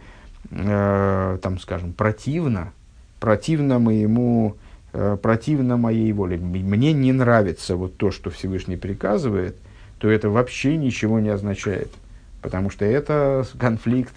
э, 0.51 1.37
там, 1.41 1.59
скажем, 1.59 1.93
противно, 1.93 2.73
противно 3.19 3.79
моему 3.79 4.55
Э, 4.55 4.68
противно 4.91 5.77
моей 5.77 6.11
воле, 6.13 6.37
мне 6.37 6.93
не 6.93 7.11
нравится 7.11 7.75
вот 7.75 7.97
то, 7.97 8.11
что 8.11 8.29
Всевышний 8.29 8.77
приказывает, 8.77 9.55
то 9.99 10.09
это 10.09 10.29
вообще 10.29 10.77
ничего 10.77 11.19
не 11.19 11.29
означает. 11.29 11.91
Потому 12.41 12.69
что 12.69 12.85
это 12.85 13.45
конфликт, 13.59 14.13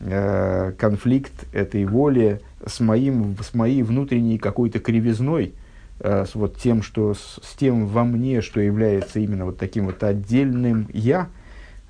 э, 0.00 0.72
конфликт 0.76 1.32
этой 1.52 1.84
воли 1.84 2.40
с, 2.66 2.80
моим, 2.80 3.36
с 3.40 3.54
моей 3.54 3.82
внутренней 3.82 4.38
какой-то 4.38 4.80
кривизной, 4.80 5.54
э, 6.00 6.26
с 6.26 6.34
вот 6.34 6.56
тем, 6.56 6.82
что 6.82 7.14
с, 7.14 7.38
с 7.42 7.54
тем 7.54 7.86
во 7.86 8.04
мне, 8.04 8.40
что 8.40 8.60
является 8.60 9.20
именно 9.20 9.46
вот 9.46 9.58
таким 9.58 9.86
вот 9.86 10.02
отдельным 10.02 10.88
я, 10.92 11.28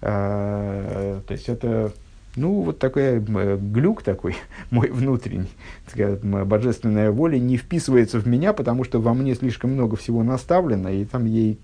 э, 0.03 1.21
то 1.27 1.33
есть 1.33 1.49
это 1.49 1.93
ну, 2.37 2.63
вот 2.63 2.79
такой 2.79 3.19
глюк 3.21 4.03
такой, 4.03 4.37
мой 4.71 4.91
внутренний, 4.91 5.51
сказать, 5.89 6.23
божественная 6.23 7.11
воля 7.11 7.39
не 7.39 7.57
вписывается 7.57 8.19
в 8.19 8.27
меня, 8.27 8.53
потому 8.53 8.85
что 8.85 9.01
во 9.01 9.15
мне 9.15 9.35
слишком 9.35 9.73
много 9.73 9.97
всего 9.97 10.23
наставлено, 10.23 10.91
и 10.91 11.05
там 11.05 11.25
ей 11.25 11.59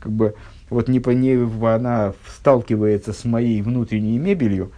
как 0.00 0.12
бы 0.12 0.34
вот 0.70 0.88
не, 0.88 1.00
по, 1.00 1.10
не 1.10 1.34
она 1.66 2.14
сталкивается 2.36 3.12
с 3.12 3.24
моей 3.24 3.62
внутренней 3.62 4.18
мебелью, 4.18 4.70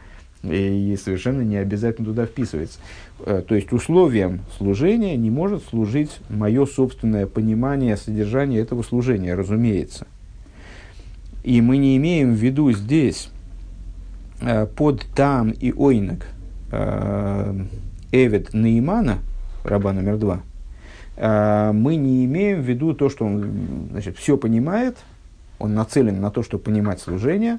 и 0.43 0.97
совершенно 1.03 1.41
не 1.41 1.57
обязательно 1.57 2.09
туда 2.09 2.27
вписывается. 2.27 2.79
Э, 3.21 3.43
то 3.47 3.55
есть 3.55 3.73
условием 3.73 4.41
служения 4.59 5.17
не 5.17 5.31
может 5.31 5.65
служить 5.65 6.19
мое 6.29 6.67
собственное 6.67 7.27
понимание 7.27 7.97
содержания 7.97 8.59
этого 8.59 8.83
служения, 8.83 9.35
разумеется. 9.35 10.07
И 11.43 11.61
мы 11.61 11.79
не 11.79 11.97
имеем 11.97 12.35
в 12.35 12.37
виду 12.37 12.73
здесь 12.73 13.31
Э, 13.35 13.44
под 14.77 15.07
там 15.15 15.51
и 15.51 15.73
ойнок 15.73 16.27
э, 16.71 17.65
Эвид 18.13 18.53
Неймана, 18.53 19.19
раба 19.65 19.93
номер 19.93 20.19
два, 20.19 20.41
э, 21.17 21.73
мы 21.73 21.97
не 21.97 22.25
имеем 22.25 22.61
в 22.61 22.65
виду 22.65 22.95
то, 22.95 23.09
что 23.09 23.25
он 23.25 23.89
значит, 23.91 24.19
все 24.19 24.37
понимает, 24.37 24.99
он 25.59 25.75
нацелен 25.75 26.21
на 26.21 26.31
то, 26.31 26.43
чтобы 26.43 26.65
понимать 26.65 27.01
служение, 27.01 27.59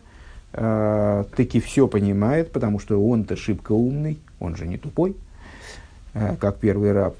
таки 0.51 1.59
все 1.59 1.87
понимает, 1.87 2.51
потому 2.51 2.79
что 2.79 3.03
он-то 3.05 3.35
шибко 3.35 3.73
умный, 3.73 4.19
он 4.39 4.55
же 4.55 4.67
не 4.67 4.77
тупой, 4.77 5.15
как 6.13 6.59
первый 6.59 6.93
раб. 6.93 7.15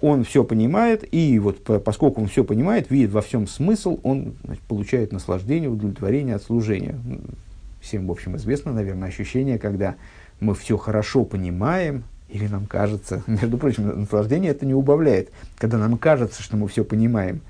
Он 0.00 0.24
все 0.24 0.44
понимает, 0.44 1.04
и 1.12 1.38
вот 1.38 1.62
поскольку 1.84 2.22
он 2.22 2.28
все 2.28 2.42
понимает, 2.42 2.90
видит 2.90 3.12
во 3.12 3.20
всем 3.20 3.46
смысл, 3.46 4.00
он 4.02 4.34
значит, 4.44 4.62
получает 4.64 5.12
наслаждение, 5.12 5.68
удовлетворение 5.68 6.36
от 6.36 6.42
служения 6.42 6.96
всем, 7.84 8.06
в 8.06 8.10
общем, 8.10 8.36
известно, 8.36 8.72
наверное, 8.72 9.08
ощущение, 9.08 9.58
когда 9.58 9.96
мы 10.40 10.54
все 10.54 10.76
хорошо 10.76 11.24
понимаем, 11.24 12.04
или 12.28 12.46
нам 12.46 12.66
кажется, 12.66 13.22
между 13.26 13.58
прочим, 13.58 14.00
наслаждение 14.00 14.50
это 14.50 14.66
не 14.66 14.74
убавляет, 14.74 15.30
когда 15.58 15.78
нам 15.78 15.98
кажется, 15.98 16.42
что 16.42 16.56
мы 16.56 16.66
все 16.68 16.84
понимаем. 16.84 17.40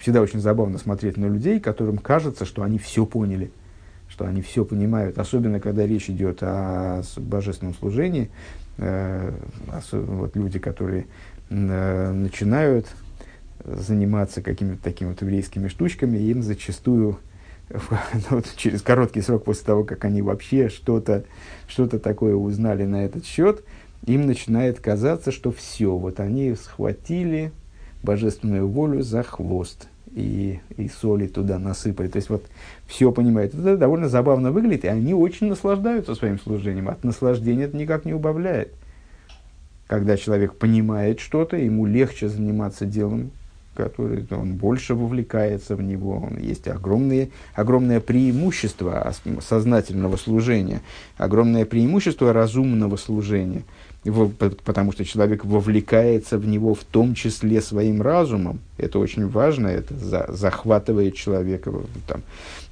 Всегда 0.00 0.22
очень 0.22 0.40
забавно 0.40 0.78
смотреть 0.78 1.16
на 1.16 1.26
людей, 1.26 1.60
которым 1.60 1.98
кажется, 1.98 2.44
что 2.44 2.62
они 2.62 2.78
все 2.78 3.06
поняли, 3.06 3.52
что 4.08 4.24
они 4.24 4.42
все 4.42 4.64
понимают, 4.64 5.18
особенно 5.18 5.60
когда 5.60 5.86
речь 5.86 6.10
идет 6.10 6.38
о 6.40 7.02
божественном 7.18 7.74
служении. 7.74 8.30
Э, 8.78 9.32
вот 9.92 10.34
люди, 10.34 10.58
которые 10.58 11.06
э, 11.50 12.10
начинают 12.12 12.88
заниматься 13.64 14.42
какими-то 14.42 14.82
такими 14.82 15.10
вот 15.10 15.22
еврейскими 15.22 15.68
штучками, 15.68 16.18
им 16.18 16.42
зачастую 16.42 17.18
вот, 18.30 18.46
через 18.56 18.82
короткий 18.82 19.20
срок 19.20 19.44
после 19.44 19.64
того, 19.64 19.84
как 19.84 20.04
они 20.04 20.22
вообще 20.22 20.68
что-то 20.68 21.24
что 21.66 21.86
такое 21.86 22.34
узнали 22.34 22.84
на 22.84 23.04
этот 23.04 23.24
счет, 23.24 23.64
им 24.06 24.26
начинает 24.26 24.80
казаться, 24.80 25.32
что 25.32 25.50
все, 25.50 25.96
вот 25.96 26.20
они 26.20 26.54
схватили 26.54 27.52
божественную 28.02 28.68
волю 28.68 29.02
за 29.02 29.22
хвост 29.22 29.88
и, 30.14 30.60
и 30.76 30.88
соли 30.88 31.26
туда 31.26 31.58
насыпали. 31.58 32.08
То 32.08 32.16
есть 32.16 32.28
вот 32.28 32.44
все 32.86 33.10
понимают. 33.12 33.54
Это 33.54 33.76
довольно 33.76 34.08
забавно 34.08 34.52
выглядит, 34.52 34.84
и 34.84 34.88
они 34.88 35.14
очень 35.14 35.48
наслаждаются 35.48 36.14
своим 36.14 36.38
служением. 36.38 36.88
От 36.88 37.02
наслаждения 37.02 37.64
это 37.64 37.76
никак 37.76 38.04
не 38.04 38.12
убавляет. 38.12 38.72
Когда 39.86 40.16
человек 40.16 40.54
понимает 40.54 41.20
что-то, 41.20 41.56
ему 41.56 41.86
легче 41.86 42.28
заниматься 42.28 42.86
делом, 42.86 43.30
который 43.74 44.26
он 44.30 44.54
больше 44.54 44.94
вовлекается 44.94 45.76
в 45.76 45.82
него. 45.82 46.28
Есть 46.38 46.68
огромные, 46.68 47.30
огромное 47.54 48.00
преимущество 48.00 49.12
сознательного 49.40 50.16
служения, 50.16 50.80
огромное 51.16 51.64
преимущество 51.64 52.32
разумного 52.32 52.96
служения, 52.96 53.62
потому 54.64 54.92
что 54.92 55.04
человек 55.04 55.44
вовлекается 55.44 56.38
в 56.38 56.46
него 56.46 56.74
в 56.74 56.84
том 56.84 57.14
числе 57.14 57.60
своим 57.60 58.02
разумом. 58.02 58.60
Это 58.78 58.98
очень 58.98 59.28
важно, 59.28 59.68
это 59.68 59.94
за, 59.94 60.26
захватывает 60.28 61.14
человека, 61.14 61.72
там, 62.06 62.22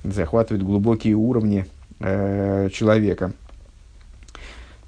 захватывает 0.05 0.65
глубокие 0.65 1.15
уровни 1.15 1.67
э, 2.01 2.69
человека 2.73 3.33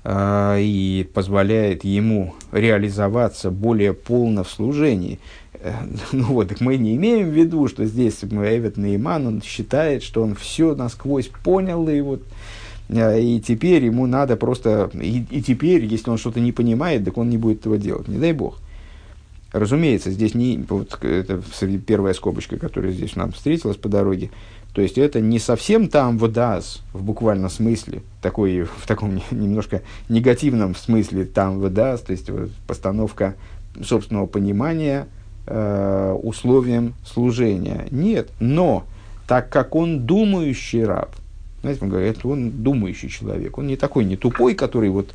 и 0.07 1.09
позволяет 1.15 1.85
ему 1.85 2.35
реализоваться 2.53 3.51
более 3.51 3.95
полно 3.95 4.45
в 4.45 4.51
служении. 4.51 5.19
ну 6.13 6.25
вот, 6.25 6.61
мы 6.61 6.77
не 6.77 6.97
имеем 6.97 7.31
в 7.31 7.33
виду, 7.33 7.69
что 7.69 7.85
здесь 7.87 8.23
Эвет 8.23 8.77
Нейман, 8.77 9.27
он 9.27 9.43
считает, 9.43 10.03
что 10.03 10.23
он 10.23 10.35
все 10.35 10.75
насквозь 10.75 11.31
понял, 11.43 11.89
и 11.89 12.01
вот 12.01 12.23
э, 12.89 13.21
и 13.21 13.41
теперь 13.41 13.85
ему 13.85 14.07
надо 14.07 14.37
просто, 14.37 14.91
и, 14.95 15.25
и 15.31 15.43
теперь, 15.43 15.85
если 15.85 16.11
он 16.11 16.19
что-то 16.19 16.41
не 16.41 16.53
понимает, 16.53 17.05
так 17.05 17.17
он 17.17 17.31
не 17.31 17.39
будет 17.39 17.61
этого 17.61 17.79
делать, 17.79 18.09
не 18.09 18.19
дай 18.19 18.33
бог. 18.33 18.59
Разумеется, 19.53 20.11
здесь 20.11 20.35
не, 20.35 20.65
вот 20.69 20.99
это 21.03 21.41
первая 21.87 22.13
скобочка, 22.13 22.59
которая 22.59 22.93
здесь 22.93 23.15
нам 23.15 23.33
встретилась 23.33 23.77
по 23.77 23.89
дороге, 23.89 24.31
то 24.75 24.83
есть 24.83 24.99
это 24.99 25.21
не 25.21 25.39
совсем 25.39 25.89
там 25.89 26.19
водас 26.19 26.83
в 26.93 27.03
буквальном 27.03 27.49
смысле, 27.49 28.03
такой, 28.21 28.63
в 28.79 28.87
таком 28.87 29.21
немножко 29.31 29.81
негативном 30.09 30.75
смысле 30.75 31.25
там 31.25 31.61
водас, 31.61 32.03
то 32.03 32.13
есть 32.13 32.29
вот, 32.29 32.51
постановка 32.67 33.35
собственного 33.83 34.27
понимания– 34.27 35.09
э, 35.47 36.19
условием 36.23 36.95
служения. 37.05 37.87
Нет, 37.91 38.29
но 38.41 38.85
так 39.27 39.49
как 39.49 39.75
он 39.75 40.07
думающий 40.07 40.85
раб, 40.85 41.15
знаете, 41.63 41.85
мы 41.85 41.91
говорим, 41.91 42.11
это 42.11 42.29
он 42.29 42.51
думающий 42.51 43.09
человек, 43.09 43.59
он 43.59 43.67
не 43.67 43.77
такой, 43.77 44.05
не 44.05 44.17
тупой, 44.17 44.55
который 44.55 44.91
вот 44.91 45.11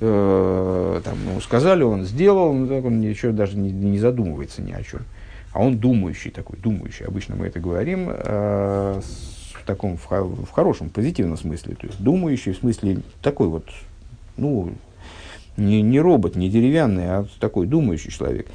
э, 0.00 1.00
там, 1.04 1.18
ну, 1.24 1.40
сказали, 1.40 1.82
он 1.82 2.04
сделал, 2.04 2.52
но 2.52 2.66
так 2.66 2.84
он 2.84 3.00
ничего 3.00 3.32
даже 3.32 3.56
не, 3.56 3.70
не 3.70 3.98
задумывается 3.98 4.62
ни 4.62 4.72
о 4.72 4.82
чем. 4.82 5.00
А 5.52 5.60
он 5.62 5.78
думающий 5.78 6.30
такой, 6.30 6.58
думающий. 6.58 7.06
Обычно 7.06 7.36
мы 7.36 7.46
это 7.46 7.58
говорим 7.58 8.08
э, 8.08 9.00
в 9.54 9.66
таком, 9.66 9.96
в, 9.96 10.08
в 10.08 10.50
хорошем, 10.50 10.90
позитивном 10.90 11.36
смысле. 11.36 11.74
То 11.74 11.86
есть 11.86 12.00
думающий 12.00 12.52
в 12.52 12.58
смысле 12.58 12.98
такой 13.20 13.48
вот, 13.48 13.66
ну, 14.36 14.72
не, 15.56 15.82
не 15.82 16.00
робот, 16.00 16.36
не 16.36 16.48
деревянный, 16.48 17.08
а 17.08 17.26
такой 17.40 17.66
думающий 17.66 18.10
человек. 18.10 18.46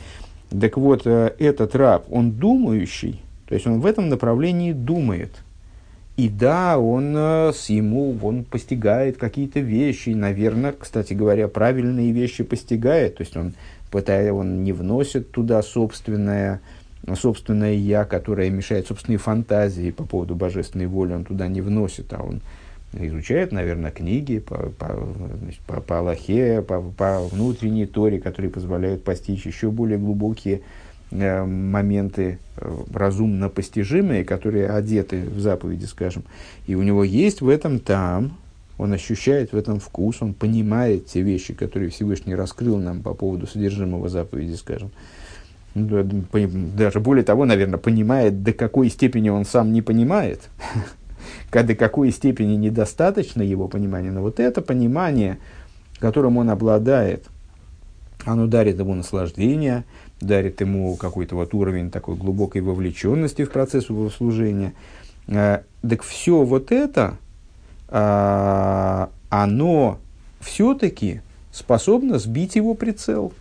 Так 0.50 0.78
вот, 0.78 1.06
э, 1.06 1.34
этот 1.38 1.76
раб, 1.76 2.06
он 2.10 2.32
думающий, 2.32 3.22
то 3.48 3.56
есть 3.56 3.68
он 3.68 3.82
в 3.82 3.86
этом 3.86 4.10
направлении 4.10 4.72
думает. 4.72 5.32
И 6.18 6.30
да, 6.30 6.80
он 6.80 7.14
э, 7.18 7.52
с 7.54 7.70
ему, 7.70 8.18
он 8.24 8.46
постигает 8.46 9.18
какие-то 9.18 9.60
вещи, 9.60 10.10
наверное, 10.12 10.72
кстати 10.72 11.14
говоря, 11.14 11.50
правильные 11.50 12.12
вещи 12.12 12.44
постигает, 12.44 13.18
то 13.18 13.24
есть 13.24 13.36
он 13.36 13.54
пытается, 13.92 14.34
он 14.34 14.64
не 14.64 14.72
вносит 14.72 15.32
туда 15.32 15.62
собственное, 15.62 16.62
собственное 17.14 17.74
я, 17.74 18.06
которое 18.06 18.50
мешает 18.50 18.88
собственной 18.88 19.18
фантазии 19.18 19.92
по 19.92 20.04
поводу 20.04 20.36
божественной 20.36 20.88
воли, 20.88 21.14
он 21.14 21.26
туда 21.26 21.48
не 21.48 21.62
вносит, 21.62 22.12
а 22.14 22.24
он 22.24 22.42
изучает, 22.94 23.52
наверное, 23.52 23.92
книги 23.92 24.40
по, 24.40 24.70
по, 24.70 25.08
значит, 25.42 25.62
по, 25.62 25.82
по 25.82 26.00
Аллахе, 26.00 26.62
по, 26.62 26.82
по 26.82 27.22
внутренней 27.22 27.86
Торе, 27.86 28.20
которые 28.20 28.50
позволяют 28.52 29.04
постичь 29.04 29.46
еще 29.46 29.70
более 29.70 29.98
глубокие 29.98 30.62
э, 31.12 31.44
моменты 31.44 32.40
э, 32.58 32.78
разумно 32.94 33.50
постижимые, 33.50 34.24
которые 34.24 34.70
одеты 34.70 35.22
в 35.22 35.40
заповеди, 35.40 35.86
скажем. 35.86 36.24
И 36.68 36.76
у 36.76 36.82
него 36.82 37.04
есть 37.04 37.42
в 37.42 37.50
этом 37.50 37.80
там, 37.80 38.38
он 38.78 38.94
ощущает 38.94 39.54
в 39.54 39.58
этом 39.58 39.80
вкус, 39.80 40.22
он 40.22 40.34
понимает 40.34 41.08
те 41.08 41.22
вещи, 41.22 41.54
которые 41.54 41.90
Всевышний 41.90 42.36
раскрыл 42.36 42.78
нам 42.78 43.02
по 43.04 43.14
поводу 43.14 43.48
содержимого 43.48 44.10
заповеди, 44.10 44.56
скажем. 44.56 44.92
Даже 45.76 47.00
более 47.02 47.24
того, 47.24 47.46
наверное, 47.46 47.78
понимает, 47.78 48.44
до 48.44 48.54
какой 48.54 48.90
степени 48.90 49.30
он 49.30 49.46
сам 49.46 49.74
не 49.74 49.82
понимает, 49.82 50.50
до 51.52 51.76
какой 51.76 52.12
степени 52.12 52.56
недостаточно 52.56 53.42
его 53.42 53.68
понимания, 53.68 54.12
но 54.12 54.22
вот 54.22 54.40
это 54.40 54.62
понимание, 54.62 55.38
которым 56.00 56.38
он 56.38 56.50
обладает, 56.50 57.26
оно 58.24 58.48
дарит 58.48 58.80
ему 58.80 58.96
наслаждение, 58.96 59.84
дарит 60.22 60.62
ему 60.62 60.96
какой-то 60.96 61.36
вот 61.36 61.54
уровень 61.54 61.92
такой 61.92 62.16
глубокой 62.16 62.62
вовлеченности 62.62 63.44
в 63.44 63.52
процесс 63.52 63.90
его 63.90 64.10
служения. 64.10 64.74
А, 65.28 65.64
так 65.88 66.04
все 66.04 66.44
вот 66.44 66.72
это, 66.72 67.18
а, 67.90 69.10
оно 69.30 70.00
все-таки 70.40 71.22
способно 71.52 72.18
сбить 72.18 72.56
его 72.56 72.74
прицел. 72.76 73.34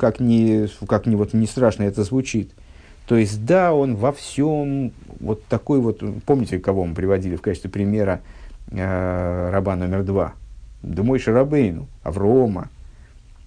Как 0.00 0.18
ни, 0.18 0.66
как 0.86 1.04
ни, 1.04 1.14
вот, 1.14 1.34
не 1.34 1.46
страшно 1.46 1.82
это 1.82 2.04
звучит. 2.04 2.52
То 3.06 3.16
есть, 3.16 3.44
да, 3.44 3.74
он 3.74 3.96
во 3.96 4.12
всем 4.12 4.92
вот 5.20 5.44
такой 5.44 5.78
вот, 5.78 6.02
помните, 6.24 6.58
кого 6.58 6.86
мы 6.86 6.94
приводили 6.94 7.36
в 7.36 7.42
качестве 7.42 7.68
примера 7.68 8.22
э, 8.70 9.50
раба 9.52 9.76
номер 9.76 10.02
два? 10.04 10.32
Думой 10.82 11.18
Шарабейну, 11.18 11.86
Аврома. 12.02 12.70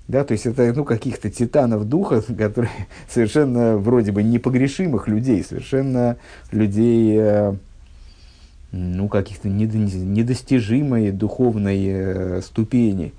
Да, 0.07 0.23
то 0.23 0.33
есть 0.33 0.45
это 0.45 0.71
ну, 0.75 0.85
каких-то 0.85 1.31
титанов 1.31 1.89
духа, 1.89 2.21
которые 2.37 2.69
совершенно 3.09 3.77
вроде 3.77 4.11
бы 4.11 4.21
непогрешимых 4.21 5.07
людей, 5.07 5.43
совершенно 5.43 6.17
людей, 6.51 7.17
э, 7.19 7.55
ну, 8.71 9.07
каких-то 9.07 9.49
недостижимой 9.49 11.09
духовной 11.09 11.83
э, 11.83 12.41
ступени. 12.43 13.11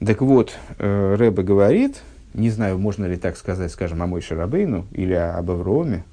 Так 0.00 0.22
вот, 0.22 0.52
э, 0.78 1.14
Рэбе 1.16 1.42
говорит, 1.42 2.02
не 2.34 2.50
знаю, 2.50 2.78
можно 2.78 3.04
ли 3.04 3.16
так 3.16 3.36
сказать, 3.36 3.70
скажем, 3.70 4.02
о 4.02 4.06
Мойше 4.06 4.34
Рабейну 4.34 4.86
или 4.92 5.14
об 5.14 5.50
Авроме, 5.50 6.04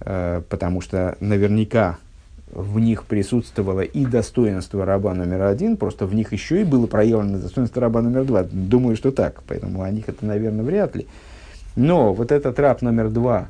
э, 0.00 0.42
потому 0.48 0.80
что 0.80 1.16
наверняка 1.20 1.98
в 2.50 2.78
них 2.78 3.04
присутствовало 3.04 3.82
и 3.82 4.06
достоинство 4.06 4.86
раба 4.86 5.12
номер 5.12 5.42
один, 5.42 5.76
просто 5.76 6.06
в 6.06 6.14
них 6.14 6.32
еще 6.32 6.62
и 6.62 6.64
было 6.64 6.86
проявлено 6.86 7.38
достоинство 7.38 7.82
раба 7.82 8.00
номер 8.00 8.24
два. 8.24 8.44
Думаю, 8.44 8.96
что 8.96 9.10
так, 9.12 9.42
поэтому 9.46 9.82
о 9.82 9.90
них 9.90 10.08
это, 10.08 10.24
наверное, 10.24 10.64
вряд 10.64 10.96
ли. 10.96 11.06
Но 11.76 12.14
вот 12.14 12.32
этот 12.32 12.58
раб 12.58 12.80
номер 12.80 13.10
два, 13.10 13.48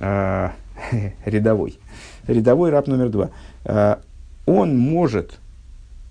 э, 0.00 0.48
рядовой, 1.26 1.78
рядовой 2.26 2.70
раб 2.70 2.86
номер 2.86 3.10
два, 3.10 3.30
он 4.44 4.76
может 4.76 5.38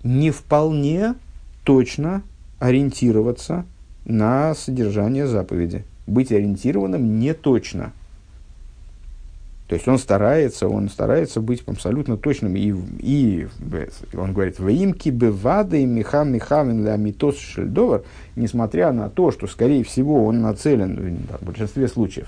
не 0.04 0.32
вполне 0.32 1.16
точно 1.64 2.22
ориентироваться 2.62 3.66
на 4.06 4.56
содержание 4.56 5.28
заповеди, 5.28 5.84
быть 6.08 6.32
ориентированным 6.32 7.20
не 7.20 7.34
точно– 7.34 7.92
то 9.72 9.76
есть 9.76 9.88
он 9.88 10.00
старается, 10.00 10.68
он 10.68 10.90
старается 10.90 11.40
быть 11.40 11.64
абсолютно 11.66 12.18
точным. 12.18 12.58
И, 12.58 12.76
и 13.00 13.48
он 14.14 14.34
говорит, 14.34 14.60
в 14.60 14.68
имке 14.68 15.14
бывады 15.14 15.86
михам 15.86 16.34
михамин 16.34 16.84
ля 16.84 16.98
митос 16.98 17.38
шельдовар, 17.38 18.04
несмотря 18.36 18.92
на 18.92 19.10
то, 19.10 19.32
что, 19.32 19.48
скорее 19.48 19.86
всего, 19.86 20.26
он 20.26 20.42
нацелен, 20.42 21.26
в 21.40 21.46
большинстве 21.46 21.88
случаев, 21.88 22.28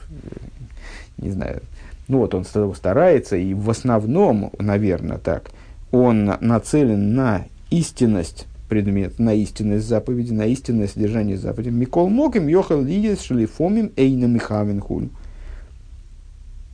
не 1.18 1.32
знаю, 1.32 1.62
ну 2.08 2.20
вот 2.20 2.34
он 2.34 2.46
старается, 2.46 3.36
и 3.36 3.54
в 3.54 3.70
основном, 3.70 4.50
наверное, 4.58 5.18
так, 5.18 5.52
он 5.92 6.24
нацелен 6.40 7.14
на 7.14 7.44
истинность 7.70 8.48
предмет, 8.74 9.20
на 9.20 9.36
истинность 9.36 9.88
заповеди, 9.88 10.34
на 10.34 10.48
истинное 10.48 10.88
содержание 10.88 11.38
заповеди. 11.38 11.70
Микол 11.70 12.10
Моким, 12.10 12.48
Йохал 12.48 12.82
Лидис, 12.82 13.22
Шлифомим, 13.22 13.92
Эйна 13.96 14.26
Михавин 14.26 14.80
Хуль. 14.80 15.10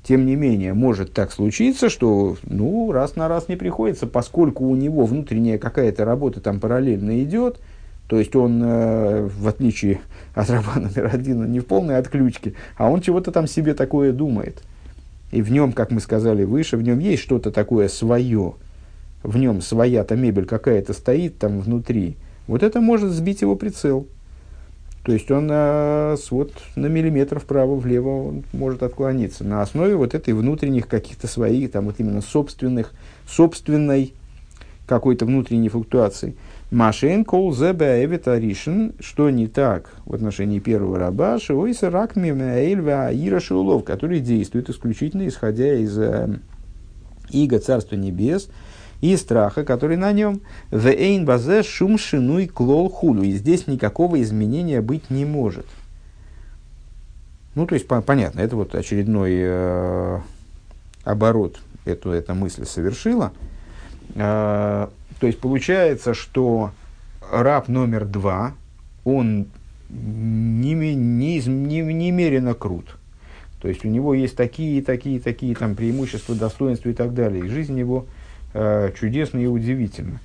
Тем 0.04 0.26
не 0.26 0.38
менее, 0.38 0.74
может 0.74 1.12
так 1.12 1.34
случиться, 1.34 1.90
что 1.90 2.38
ну, 2.44 2.94
раз 2.94 3.18
на 3.18 3.28
раз 3.28 3.50
не 3.50 3.58
приходится, 3.58 4.08
поскольку 4.08 4.64
у 4.64 4.78
него 4.78 5.06
внутренняя 5.06 5.58
какая-то 5.58 6.06
работа 6.06 6.40
там 6.40 6.62
параллельно 6.62 7.22
идет, 7.22 7.60
то 8.08 8.18
есть 8.18 8.34
он, 8.34 8.62
э, 8.64 9.28
в 9.28 9.46
отличие 9.50 10.00
от 10.34 10.50
раба 10.50 10.76
номер 10.76 11.12
один, 11.14 11.52
не 11.52 11.60
в 11.60 11.66
полной 11.66 11.98
отключке, 11.98 12.54
а 12.78 12.90
он 12.90 13.02
чего-то 13.02 13.34
там 13.34 13.46
себе 13.46 13.74
такое 13.74 14.14
думает. 14.14 14.64
И 15.34 15.42
в 15.42 15.52
нем, 15.52 15.74
как 15.74 15.92
мы 15.92 16.00
сказали 16.00 16.46
выше, 16.46 16.78
в 16.78 16.82
нем 16.82 17.00
есть 17.00 17.24
что-то 17.24 17.52
такое 17.52 17.90
свое. 17.90 18.54
В 19.24 19.38
нем 19.38 19.62
своя-то 19.62 20.16
мебель 20.16 20.46
какая-то 20.46 20.94
стоит 20.94 21.38
там 21.38 21.60
внутри. 21.60 22.16
Вот 22.48 22.64
это 22.64 22.82
может 22.82 23.12
сбить 23.12 23.42
его 23.42 23.56
прицел. 23.56 24.08
То 25.04 25.14
есть 25.14 25.32
он 25.32 25.50
э, 25.52 26.18
вот 26.30 26.52
на 26.76 26.88
миллиметр 26.88 27.40
вправо-влево 27.40 28.44
может 28.54 28.84
отклониться 28.84 29.44
на 29.44 29.62
основе 29.62 29.96
вот 29.96 30.14
этой 30.14 30.34
внутренних 30.34 30.88
каких-то 30.88 31.28
своих, 31.28 31.72
там 31.72 31.86
вот 31.86 31.96
именно 32.00 32.22
собственных, 32.22 32.92
собственной 33.28 34.14
какой-то 34.86 35.26
внутренней 35.26 35.70
флуктуации. 35.70 36.36
Машин 36.72 37.24
кол 37.24 37.54
зебе 37.54 38.06
ришен, 38.06 38.94
что 39.00 39.30
не 39.30 39.48
так 39.48 39.92
в 40.06 40.14
отношении 40.14 40.60
первого 40.60 41.00
раба, 41.00 41.40
шиойса 41.40 41.90
ракми 41.90 42.32
меэльва 42.32 43.10
ира 43.12 43.40
шиулов, 43.40 43.84
который 43.84 44.20
действует 44.20 44.70
исключительно 44.70 45.28
исходя 45.28 45.74
из 45.76 45.98
э, 45.98 46.40
иго 47.32 47.60
Царства 47.60 47.96
Небес, 47.96 48.50
и 49.02 49.16
страха, 49.16 49.64
который 49.64 49.98
на 49.98 50.12
нем. 50.12 50.42
В 50.72 50.88
эйн 50.88 51.26
базе 51.26 51.64
шум 51.64 51.98
шинуй 51.98 52.48
клол 52.48 52.90
хулю. 52.90 53.24
И 53.24 53.32
здесь 53.32 53.68
никакого 53.68 54.22
изменения 54.22 54.82
быть 54.82 55.10
не 55.10 55.26
может. 55.26 55.66
Ну, 57.56 57.66
то 57.66 57.76
есть, 57.76 57.88
по- 57.88 58.02
понятно, 58.02 58.42
это 58.42 58.56
вот 58.56 58.76
очередной 58.76 59.32
э, 59.36 60.20
оборот 61.04 61.60
эту, 61.86 62.12
эта 62.12 62.34
мысль 62.34 62.66
совершила. 62.66 63.32
Э, 64.16 64.88
то 65.20 65.28
есть, 65.28 65.40
получается, 65.40 66.14
что 66.14 66.72
раб 67.32 67.68
номер 67.68 68.06
два, 68.06 68.54
он 69.04 69.48
не, 69.90 70.74
не, 70.74 71.40
не, 71.40 71.82
немерено 71.82 72.54
крут. 72.54 72.98
То 73.62 73.68
есть, 73.68 73.84
у 73.84 73.88
него 73.88 74.14
есть 74.14 74.36
такие, 74.36 74.82
такие, 74.82 75.20
такие 75.20 75.56
там 75.56 75.76
преимущества, 75.76 76.36
достоинства 76.36 76.90
и 76.90 76.94
так 76.94 77.14
далее. 77.14 77.46
И 77.46 77.50
жизнь 77.50 77.78
его 77.78 78.06
чудесно 78.54 79.40
и 79.40 79.46
удивительно. 79.46 80.20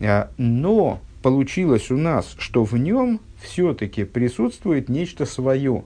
Э, 0.00 0.26
но 0.36 1.00
получилось 1.22 1.90
у 1.90 1.96
нас, 1.96 2.34
что 2.38 2.64
в 2.64 2.76
нем 2.76 3.20
все-таки 3.40 4.04
присутствует 4.04 4.88
нечто 4.88 5.26
свое. 5.26 5.84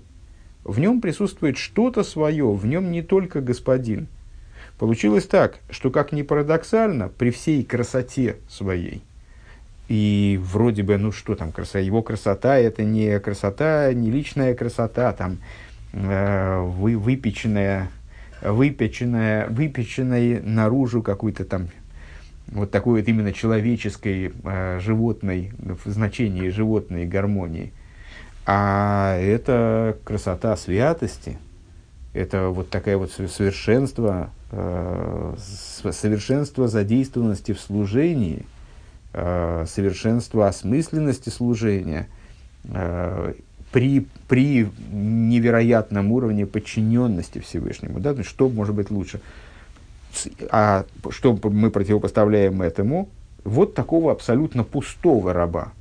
В 0.65 0.79
нем 0.79 1.01
присутствует 1.01 1.57
что-то 1.57 2.03
свое, 2.03 2.53
в 2.53 2.67
нем 2.67 2.93
не 2.93 3.03
только 3.03 3.41
господин. 3.41 4.09
Получилось 4.79 5.27
так, 5.27 5.59
что, 5.71 5.91
как 5.91 6.13
ни 6.13 6.23
парадоксально, 6.23 7.09
при 7.09 7.31
всей 7.31 7.65
красоте 7.65 8.37
своей, 8.49 9.03
и 9.89 10.39
вроде 10.43 10.83
бы, 10.83 10.97
ну 10.97 11.13
что 11.13 11.35
там, 11.35 11.51
красота, 11.53 11.81
его 11.81 12.03
красота 12.03 12.59
это 12.59 12.85
не 12.85 13.19
красота, 13.19 13.93
не 13.93 14.11
личная 14.11 14.55
красота, 14.55 15.13
там 15.13 15.39
э, 15.93 16.61
вы, 16.61 16.97
выпеченная 16.97 17.91
выпеченное, 18.43 19.47
выпеченной 19.49 20.41
наружу 20.41 21.03
какой-то 21.03 21.45
там 21.45 21.69
вот 22.49 22.71
такой 22.71 23.01
вот 23.01 23.09
именно 23.09 23.33
человеческой, 23.33 24.33
э, 24.43 24.81
животной, 24.81 25.53
в 25.59 25.89
значении 25.91 26.49
животной 26.49 27.07
гармонии. 27.07 27.73
А 28.47 29.17
это 29.17 29.97
красота 30.05 30.57
святости, 30.57 31.39
это 32.13 32.49
вот 32.49 32.71
такая 32.71 32.97
вот 32.97 33.13
совершенство, 33.13 34.31
э, 34.51 35.35
совершенство 35.39 36.67
задействованности 36.67 37.53
в 37.53 37.61
служении, 37.61 38.45
э, 39.13 39.65
совершенство 39.69 40.49
осмысленности 40.49 41.29
служения, 41.29 42.09
э, 42.65 43.35
при, 43.71 44.09
при 44.27 44.69
невероятном 45.31 46.13
уровне 46.13 46.47
подчиненности 46.47 47.39
Всевышнему. 47.39 48.01
Да? 48.01 48.23
Что 48.23 48.49
может 48.49 48.75
быть 48.75 48.91
лучше? 48.91 49.21
А 50.51 50.85
что 51.11 51.39
мы 51.43 51.71
противопоставляем 51.71 52.63
этому? 52.63 53.09
Вот 53.45 53.75
такого 53.75 54.13
абсолютно 54.13 54.65
пустого 54.65 55.33
раба. 55.33 55.73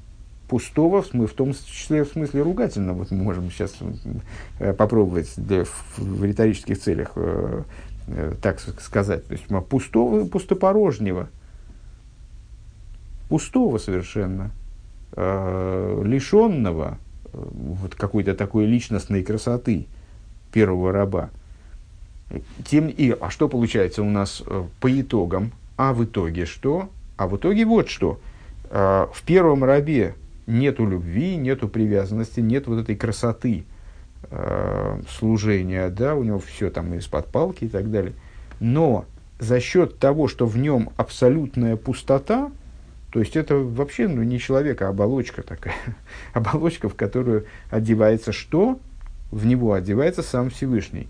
Пустого, 0.48 1.02
смысле, 1.02 1.28
в 1.28 1.34
том 1.34 1.54
числе 1.54 2.04
в 2.04 2.10
смысле 2.10 2.42
ругательного. 2.42 3.00
Вот 3.00 3.12
мы 3.12 3.24
можем 3.24 3.52
сейчас 3.52 3.76
э, 4.60 4.74
попробовать 4.74 5.32
для, 5.36 5.66
в 5.98 6.24
риторических 6.24 6.80
целях 6.80 7.12
э, 7.16 7.64
э, 8.08 8.34
так 8.42 8.60
сказать. 8.60 9.28
То 9.28 9.34
есть 9.34 9.46
пустого, 9.68 10.26
пустопорожнего. 10.26 11.30
Пустого 13.30 13.78
совершенно. 13.78 14.52
Э, 15.14 16.02
лишенного 16.06 16.98
вот 17.34 17.96
какой-то 17.96 18.36
такой 18.36 18.66
личностной 18.66 19.24
красоты 19.24 19.88
первого 20.52 20.92
раба. 20.92 21.30
Тем 22.66 22.88
и, 22.88 23.16
а 23.20 23.30
что 23.30 23.50
получается 23.50 24.04
у 24.04 24.10
нас 24.10 24.44
э, 24.46 24.64
по 24.80 25.02
итогам? 25.02 25.52
А 25.78 25.94
в 25.94 26.04
итоге 26.04 26.46
что? 26.46 26.90
А 27.18 27.28
в 27.28 27.38
итоге 27.38 27.66
вот 27.66 27.90
что. 27.90 28.20
Э, 28.70 29.08
в 29.12 29.24
первом 29.24 29.64
рабе 29.64 30.16
нету 30.46 30.86
любви, 30.86 31.36
нету 31.38 31.68
привязанности, 31.68 32.40
нет 32.40 32.68
вот 32.68 32.82
этой 32.82 32.96
красоты 32.96 33.64
э, 34.30 35.02
служения, 35.10 35.90
да, 35.90 36.16
у 36.16 36.24
него 36.24 36.40
все 36.40 36.70
там 36.70 36.94
из-под 36.96 37.28
палки 37.28 37.66
и 37.66 37.68
так 37.68 37.90
далее. 37.90 38.14
Но 38.60 39.06
за 39.40 39.60
счет 39.60 39.98
того, 39.98 40.28
что 40.28 40.46
в 40.46 40.58
нем 40.58 40.90
абсолютная 40.98 41.78
пустота, 41.78 42.52
то 43.12 43.20
есть 43.20 43.36
это 43.36 43.56
вообще 43.56 44.08
ну, 44.08 44.22
не 44.24 44.40
человек, 44.40 44.82
а 44.82 44.90
оболочка 44.90 45.42
такая. 45.42 45.76
оболочка, 46.34 46.90
в 46.90 46.96
которую 46.96 47.46
одевается 47.72 48.32
что? 48.32 48.80
В 49.32 49.46
него 49.46 49.74
одевается 49.74 50.22
сам 50.22 50.50
Всевышний. 50.50 51.08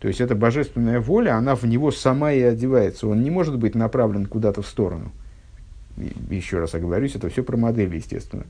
То 0.00 0.08
есть 0.08 0.20
эта 0.20 0.34
божественная 0.34 1.00
воля, 1.00 1.36
она 1.36 1.54
в 1.54 1.64
него 1.64 1.90
сама 1.90 2.32
и 2.32 2.40
одевается. 2.40 3.06
Он 3.06 3.22
не 3.22 3.30
может 3.30 3.58
быть 3.58 3.74
направлен 3.74 4.26
куда-то 4.26 4.62
в 4.62 4.66
сторону. 4.66 5.12
Еще 6.30 6.58
раз 6.58 6.74
оговорюсь, 6.74 7.14
это 7.14 7.28
все 7.28 7.42
про 7.42 7.56
модели, 7.56 7.96
естественно. 7.96 8.44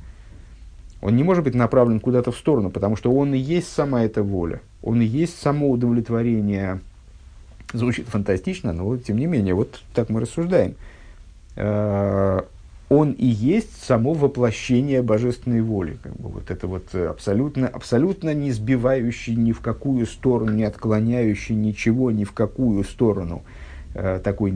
Он 1.03 1.15
не 1.17 1.23
может 1.23 1.45
быть 1.45 1.55
направлен 1.55 2.01
куда-то 2.01 2.33
в 2.33 2.37
сторону, 2.37 2.71
потому 2.71 2.97
что 2.97 3.13
он 3.13 3.35
и 3.35 3.39
есть 3.39 3.69
сама 3.69 4.05
эта 4.05 4.23
воля. 4.23 4.63
Он 4.83 5.03
и 5.03 5.05
есть 5.05 5.39
само 5.39 5.71
удовлетворение. 5.71 6.81
Звучит 7.73 8.09
фантастично, 8.09 8.73
но 8.73 8.97
тем 8.97 9.19
не 9.19 9.27
менее, 9.27 9.55
вот 9.55 9.83
так 9.95 10.09
мы 10.09 10.21
рассуждаем. 10.21 10.77
Э, 11.57 12.43
он 12.89 13.13
и 13.13 13.27
есть 13.27 13.83
само 13.83 14.13
воплощение 14.13 15.03
божественной 15.03 15.63
воли. 15.63 15.97
Как 16.03 16.15
бы 16.17 16.29
вот 16.29 16.51
это 16.51 16.67
вот 16.67 16.95
абсолютно, 16.95 17.67
абсолютно 17.67 18.35
не 18.35 18.53
сбивающий 18.53 19.35
ни 19.35 19.53
в 19.53 19.61
какую 19.61 20.07
сторону, 20.07 20.53
не 20.53 20.65
отклоняющий 20.65 21.55
ничего 21.55 22.11
ни 22.11 22.25
в 22.25 22.33
какую 22.33 22.85
сторону 22.85 23.43
э, 23.95 24.21
такой, 24.23 24.55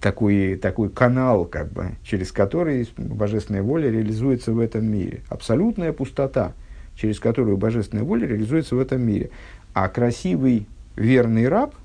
такой, 0.00 0.56
такой 0.56 0.90
канал, 0.90 1.44
как 1.44 1.72
бы, 1.72 1.90
через 2.04 2.30
который 2.30 2.88
божественная 2.96 3.62
воля 3.62 3.90
реализуется 3.90 4.52
в 4.52 4.60
этом 4.60 4.86
мире. 4.86 5.22
Абсолютная 5.28 5.92
пустота, 5.92 6.52
через 6.94 7.18
которую 7.18 7.56
божественная 7.56 8.04
воля 8.04 8.26
реализуется 8.26 8.76
в 8.76 8.78
этом 8.78 9.02
мире. 9.02 9.30
А 9.74 9.88
красивый 9.88 10.66
верный 10.96 11.48
раб– 11.48 11.74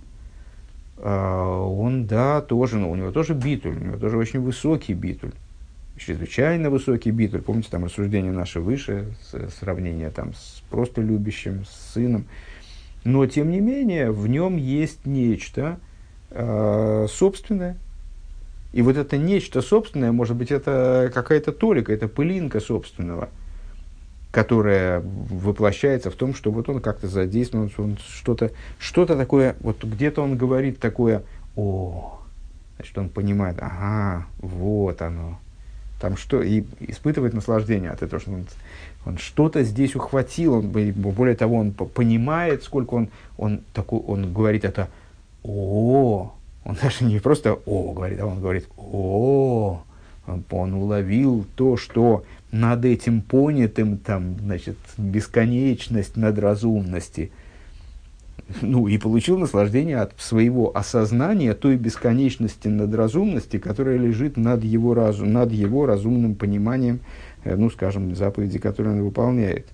он, 1.10 2.06
да, 2.06 2.42
тоже, 2.42 2.78
ну, 2.78 2.90
у 2.90 2.96
него 2.96 3.12
тоже 3.12 3.34
битуль, 3.34 3.76
у 3.76 3.84
него 3.84 3.98
тоже 3.98 4.18
очень 4.18 4.40
высокий 4.40 4.94
битуль, 4.94 5.32
чрезвычайно 5.98 6.70
высокий 6.70 7.12
битуль. 7.12 7.42
Помните, 7.42 7.70
там 7.72 7.86
рассуждение 7.86 8.32
наше 8.32 8.62
выше, 8.62 9.14
сравнение 9.60 10.10
там 10.10 10.34
с 10.34 10.64
просто 10.70 11.02
любящим, 11.02 11.66
с 11.66 11.94
сыном. 11.94 12.26
Но, 13.04 13.26
тем 13.26 13.52
не 13.52 13.60
менее, 13.60 14.12
в 14.12 14.28
нем 14.28 14.56
есть 14.56 15.06
нечто 15.06 15.78
э, 16.32 17.08
собственное. 17.10 17.76
И 18.72 18.82
вот 18.82 18.96
это 18.96 19.18
нечто 19.18 19.62
собственное, 19.62 20.14
может 20.14 20.38
быть, 20.38 20.52
это 20.52 21.12
какая-то 21.14 21.52
толика, 21.52 21.92
это 21.92 22.08
пылинка 22.08 22.60
собственного– 22.60 23.30
которая 24.34 25.04
воплощается 25.30 26.10
в 26.10 26.16
том, 26.16 26.34
что 26.34 26.50
вот 26.50 26.68
он 26.68 26.82
как-то 26.82 27.08
задействован, 27.08 27.70
он 27.78 27.98
что-то 28.04 28.50
что 28.80 29.06
такое, 29.06 29.56
вот 29.60 29.84
где-то 29.84 30.24
он 30.24 30.38
говорит 30.38 30.80
такое, 30.80 31.22
о, 31.56 32.20
значит, 32.78 32.98
он 32.98 33.10
понимает, 33.10 33.58
ага, 33.62 34.26
вот 34.40 35.00
оно. 35.04 35.38
Там 36.02 36.18
что, 36.18 36.42
и 36.42 36.64
испытывает 36.80 37.36
наслаждение 37.36 37.92
от 37.92 38.02
этого, 38.02 38.20
что 38.20 38.32
он, 38.32 38.48
он 39.06 39.18
что-то 39.20 39.62
здесь 39.62 39.96
ухватил, 39.96 40.56
он, 40.56 40.70
более 40.72 41.36
того, 41.36 41.58
он 41.58 41.72
понимает, 41.72 42.64
сколько 42.64 42.96
он, 42.96 43.10
он, 43.38 43.62
такой, 43.72 44.00
он 44.00 44.34
говорит 44.34 44.66
это, 44.66 44.90
о, 45.44 46.34
он 46.66 46.76
даже 46.82 47.06
не 47.06 47.20
просто 47.20 47.60
о! 47.68 47.94
говорит, 47.94 48.20
а 48.20 48.26
он 48.26 48.42
говорит 48.42 48.68
о, 48.78 49.84
он, 50.26 50.44
он 50.50 50.74
уловил 50.74 51.46
то, 51.56 51.78
что 51.78 52.24
над 52.54 52.86
этим 52.86 53.22
понятым, 53.22 53.98
там, 53.98 54.38
значит, 54.40 54.78
бесконечность 54.98 56.16
надразумности. 56.16 57.32
Ну, 58.62 58.88
и 58.88 58.98
получил 59.00 59.40
наслаждение 59.40 59.98
от 59.98 60.14
своего 60.20 60.76
осознания 60.78 61.56
той 61.56 61.78
бесконечности 61.78 62.68
надразумности, 62.68 63.58
которая 63.58 63.98
лежит 63.98 64.38
над 64.38 64.64
его, 64.64 64.94
разум, 64.94 65.34
над 65.34 65.52
его 65.52 65.88
разумным 65.88 66.36
пониманием, 66.36 67.00
э, 67.44 67.56
ну, 67.56 67.72
скажем, 67.72 68.16
заповеди, 68.16 68.60
которые 68.60 68.98
он 68.98 69.04
выполняет. 69.04 69.66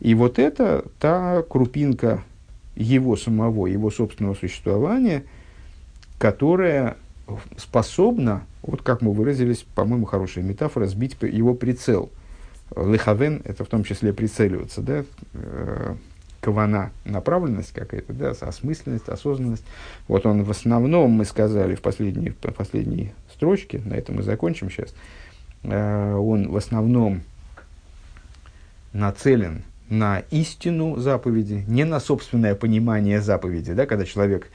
И 0.00 0.14
вот 0.14 0.38
это 0.38 0.84
та 1.00 1.42
крупинка 1.42 2.22
его 2.76 3.16
самого, 3.16 3.66
его 3.66 3.90
собственного 3.90 4.34
существования, 4.34 5.24
которая 6.18 6.96
способна 7.56 8.42
вот 8.66 8.82
как 8.82 9.02
мы 9.02 9.12
выразились, 9.12 9.64
по-моему, 9.74 10.06
хорошая 10.06 10.44
метафора, 10.44 10.86
сбить 10.86 11.16
его 11.20 11.54
прицел. 11.54 12.10
Лехавен– 12.74 13.42
это 13.44 13.64
в 13.64 13.68
том 13.68 13.84
числе 13.84 14.12
прицеливаться, 14.12 14.80
да, 14.80 15.04
э, 15.34 15.94
кавана, 16.40 16.90
направленность 17.04 17.72
какая-то, 17.72 18.12
да, 18.12 18.30
осмысленность, 18.30 19.08
осознанность. 19.08 19.64
Вот 20.08 20.24
он 20.26 20.44
в 20.44 20.50
основном, 20.50 21.10
мы 21.10 21.24
сказали 21.24 21.74
в 21.74 21.82
последней, 21.82 22.30
в 22.30 22.36
последней 22.36 23.12
строчке, 23.32 23.80
на 23.84 23.94
этом 23.94 24.16
мы 24.16 24.22
закончим 24.22 24.70
сейчас, 24.70 24.94
э, 25.62 26.14
он 26.14 26.48
в 26.48 26.56
основном 26.56 27.22
нацелен 28.92 29.62
на 29.90 30.20
истину 30.30 30.96
заповеди, 30.96 31.64
не 31.68 31.84
на 31.84 32.00
собственное 32.00 32.54
понимание 32.54 33.20
заповеди, 33.20 33.74
да, 33.74 33.84
когда 33.84 34.06
человек 34.06 34.48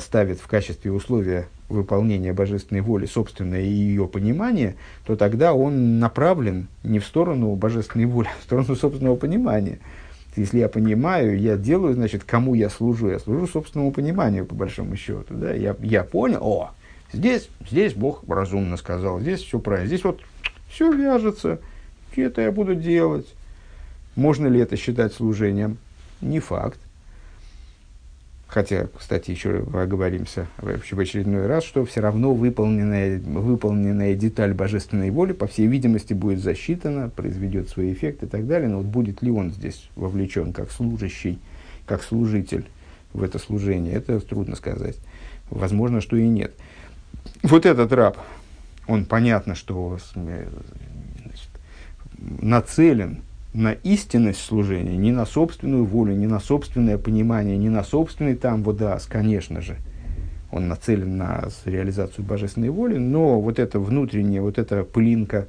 ставит 0.00 0.40
в 0.40 0.46
качестве 0.46 0.92
условия 0.92 1.46
выполнения 1.68 2.32
божественной 2.32 2.82
воли 2.82 3.06
собственное 3.06 3.62
ее 3.62 4.06
понимание, 4.06 4.76
то 5.06 5.16
тогда 5.16 5.54
он 5.54 5.98
направлен 5.98 6.68
не 6.84 6.98
в 6.98 7.06
сторону 7.06 7.54
божественной 7.54 8.06
воли, 8.06 8.28
а 8.28 8.40
в 8.40 8.44
сторону 8.44 8.76
собственного 8.76 9.16
понимания. 9.16 9.78
Если 10.36 10.58
я 10.58 10.68
понимаю, 10.68 11.38
я 11.38 11.56
делаю, 11.56 11.94
значит, 11.94 12.24
кому 12.24 12.54
я 12.54 12.70
служу? 12.70 13.10
Я 13.10 13.18
служу 13.18 13.46
собственному 13.46 13.92
пониманию, 13.92 14.46
по 14.46 14.54
большому 14.54 14.96
счету. 14.96 15.34
Да? 15.34 15.52
Я, 15.52 15.76
я 15.80 16.04
понял, 16.04 16.38
о, 16.42 16.70
здесь, 17.12 17.48
здесь 17.68 17.92
Бог 17.92 18.24
разумно 18.26 18.76
сказал, 18.76 19.20
здесь 19.20 19.40
все 19.40 19.58
правильно, 19.58 19.88
здесь 19.88 20.04
вот 20.04 20.20
все 20.70 20.90
вяжется, 20.90 21.58
это 22.16 22.40
я 22.42 22.52
буду 22.52 22.74
делать. 22.74 23.26
Можно 24.14 24.46
ли 24.46 24.60
это 24.60 24.76
считать 24.76 25.12
служением? 25.12 25.78
Не 26.20 26.40
факт. 26.40 26.78
Хотя, 28.52 28.88
кстати, 28.94 29.30
еще 29.30 29.64
оговоримся 29.72 30.46
в 30.58 30.98
очередной 31.00 31.46
раз, 31.46 31.64
что 31.64 31.86
все 31.86 32.00
равно 32.02 32.34
выполненная, 32.34 33.18
выполненная 33.18 34.14
деталь 34.14 34.52
божественной 34.52 35.08
воли, 35.08 35.32
по 35.32 35.46
всей 35.46 35.66
видимости, 35.68 36.12
будет 36.12 36.40
засчитана, 36.40 37.08
произведет 37.08 37.70
свой 37.70 37.94
эффект 37.94 38.24
и 38.24 38.26
так 38.26 38.46
далее. 38.46 38.68
Но 38.68 38.76
вот 38.76 38.86
будет 38.88 39.22
ли 39.22 39.30
он 39.30 39.52
здесь 39.52 39.88
вовлечен 39.96 40.52
как 40.52 40.70
служащий, 40.70 41.38
как 41.86 42.02
служитель 42.02 42.66
в 43.14 43.22
это 43.22 43.38
служение, 43.38 43.94
это 43.94 44.20
трудно 44.20 44.54
сказать. 44.54 44.98
Возможно, 45.48 46.02
что 46.02 46.16
и 46.16 46.28
нет. 46.28 46.52
Вот 47.42 47.64
этот 47.64 47.90
раб, 47.94 48.18
он 48.86 49.06
понятно, 49.06 49.54
что 49.54 49.96
значит, 50.12 50.50
нацелен 52.18 53.22
на 53.54 53.72
истинность 53.72 54.40
служения, 54.40 54.96
не 54.96 55.12
на 55.12 55.26
собственную 55.26 55.84
волю, 55.84 56.14
не 56.14 56.26
на 56.26 56.40
собственное 56.40 56.96
понимание, 56.98 57.56
не 57.58 57.68
на 57.68 57.84
собственный 57.84 58.34
там 58.34 58.62
водас, 58.62 59.06
конечно 59.06 59.60
же. 59.60 59.76
Он 60.50 60.68
нацелен 60.68 61.16
на 61.16 61.48
реализацию 61.64 62.24
божественной 62.24 62.70
воли, 62.70 62.98
но 62.98 63.40
вот 63.40 63.58
эта 63.58 63.78
внутренняя, 63.78 64.42
вот 64.42 64.58
эта 64.58 64.84
пылинка, 64.84 65.48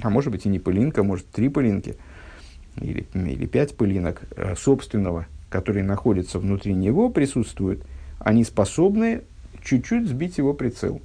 а 0.00 0.10
может 0.10 0.30
быть 0.30 0.46
и 0.46 0.48
не 0.48 0.58
пылинка, 0.58 1.02
может 1.02 1.26
три 1.26 1.48
пылинки, 1.48 1.96
или, 2.80 3.06
или 3.14 3.46
пять 3.46 3.76
пылинок 3.76 4.22
э, 4.36 4.54
собственного, 4.56 5.26
которые 5.48 5.84
находятся 5.84 6.38
внутри 6.38 6.74
него, 6.74 7.08
присутствуют, 7.08 7.82
они 8.18 8.44
способны 8.44 9.22
чуть-чуть 9.62 10.06
сбить 10.08 10.38
его 10.38 10.52
прицел. 10.54 11.00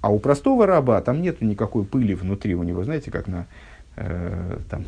А 0.00 0.10
у 0.10 0.18
простого 0.18 0.66
раба 0.66 1.00
там 1.00 1.20
нету 1.20 1.44
никакой 1.44 1.84
пыли 1.84 2.14
внутри 2.14 2.54
у 2.54 2.62
него, 2.62 2.84
знаете, 2.84 3.10
как 3.10 3.26
на 3.26 3.46
э, 3.96 4.58
там, 4.70 4.84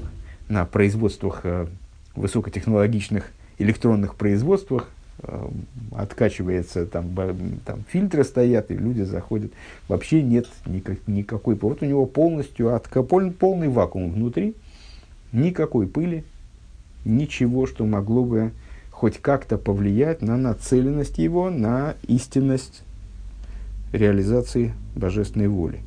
на 0.49 0.65
производствах 0.65 1.41
э, 1.45 1.67
высокотехнологичных 2.15 3.31
электронных 3.59 4.15
производствах 4.15 4.89
э, 5.21 5.49
откачивается, 5.93 6.87
там, 6.87 7.15
там 7.65 7.85
фильтры 7.89 8.25
стоят, 8.25 8.71
и 8.71 8.77
люди 8.77 9.03
заходят. 9.03 9.53
Вообще 9.89 10.23
нет 10.23 10.47
никак, 10.67 10.99
никакой... 11.07 11.55
Вот 11.57 11.83
у 11.83 11.87
него 11.87 12.07
полностью 12.07 12.75
отка, 12.75 13.03
полный 13.03 13.69
вакуум 13.69 14.13
внутри, 14.13 14.55
никакой 15.33 15.87
пыли, 15.87 16.25
ничего, 17.05 17.67
что 17.67 17.85
могло 17.87 18.25
бы 18.25 18.53
хоть 18.91 19.19
как-то 19.19 19.59
повлиять 19.59 20.23
на 20.23 20.37
нацеленность 20.37 21.19
его, 21.19 21.51
на 21.51 21.95
истинность 22.07 22.83
реализации 23.93 24.75
божественной 24.97 25.49
воли. 25.49 25.81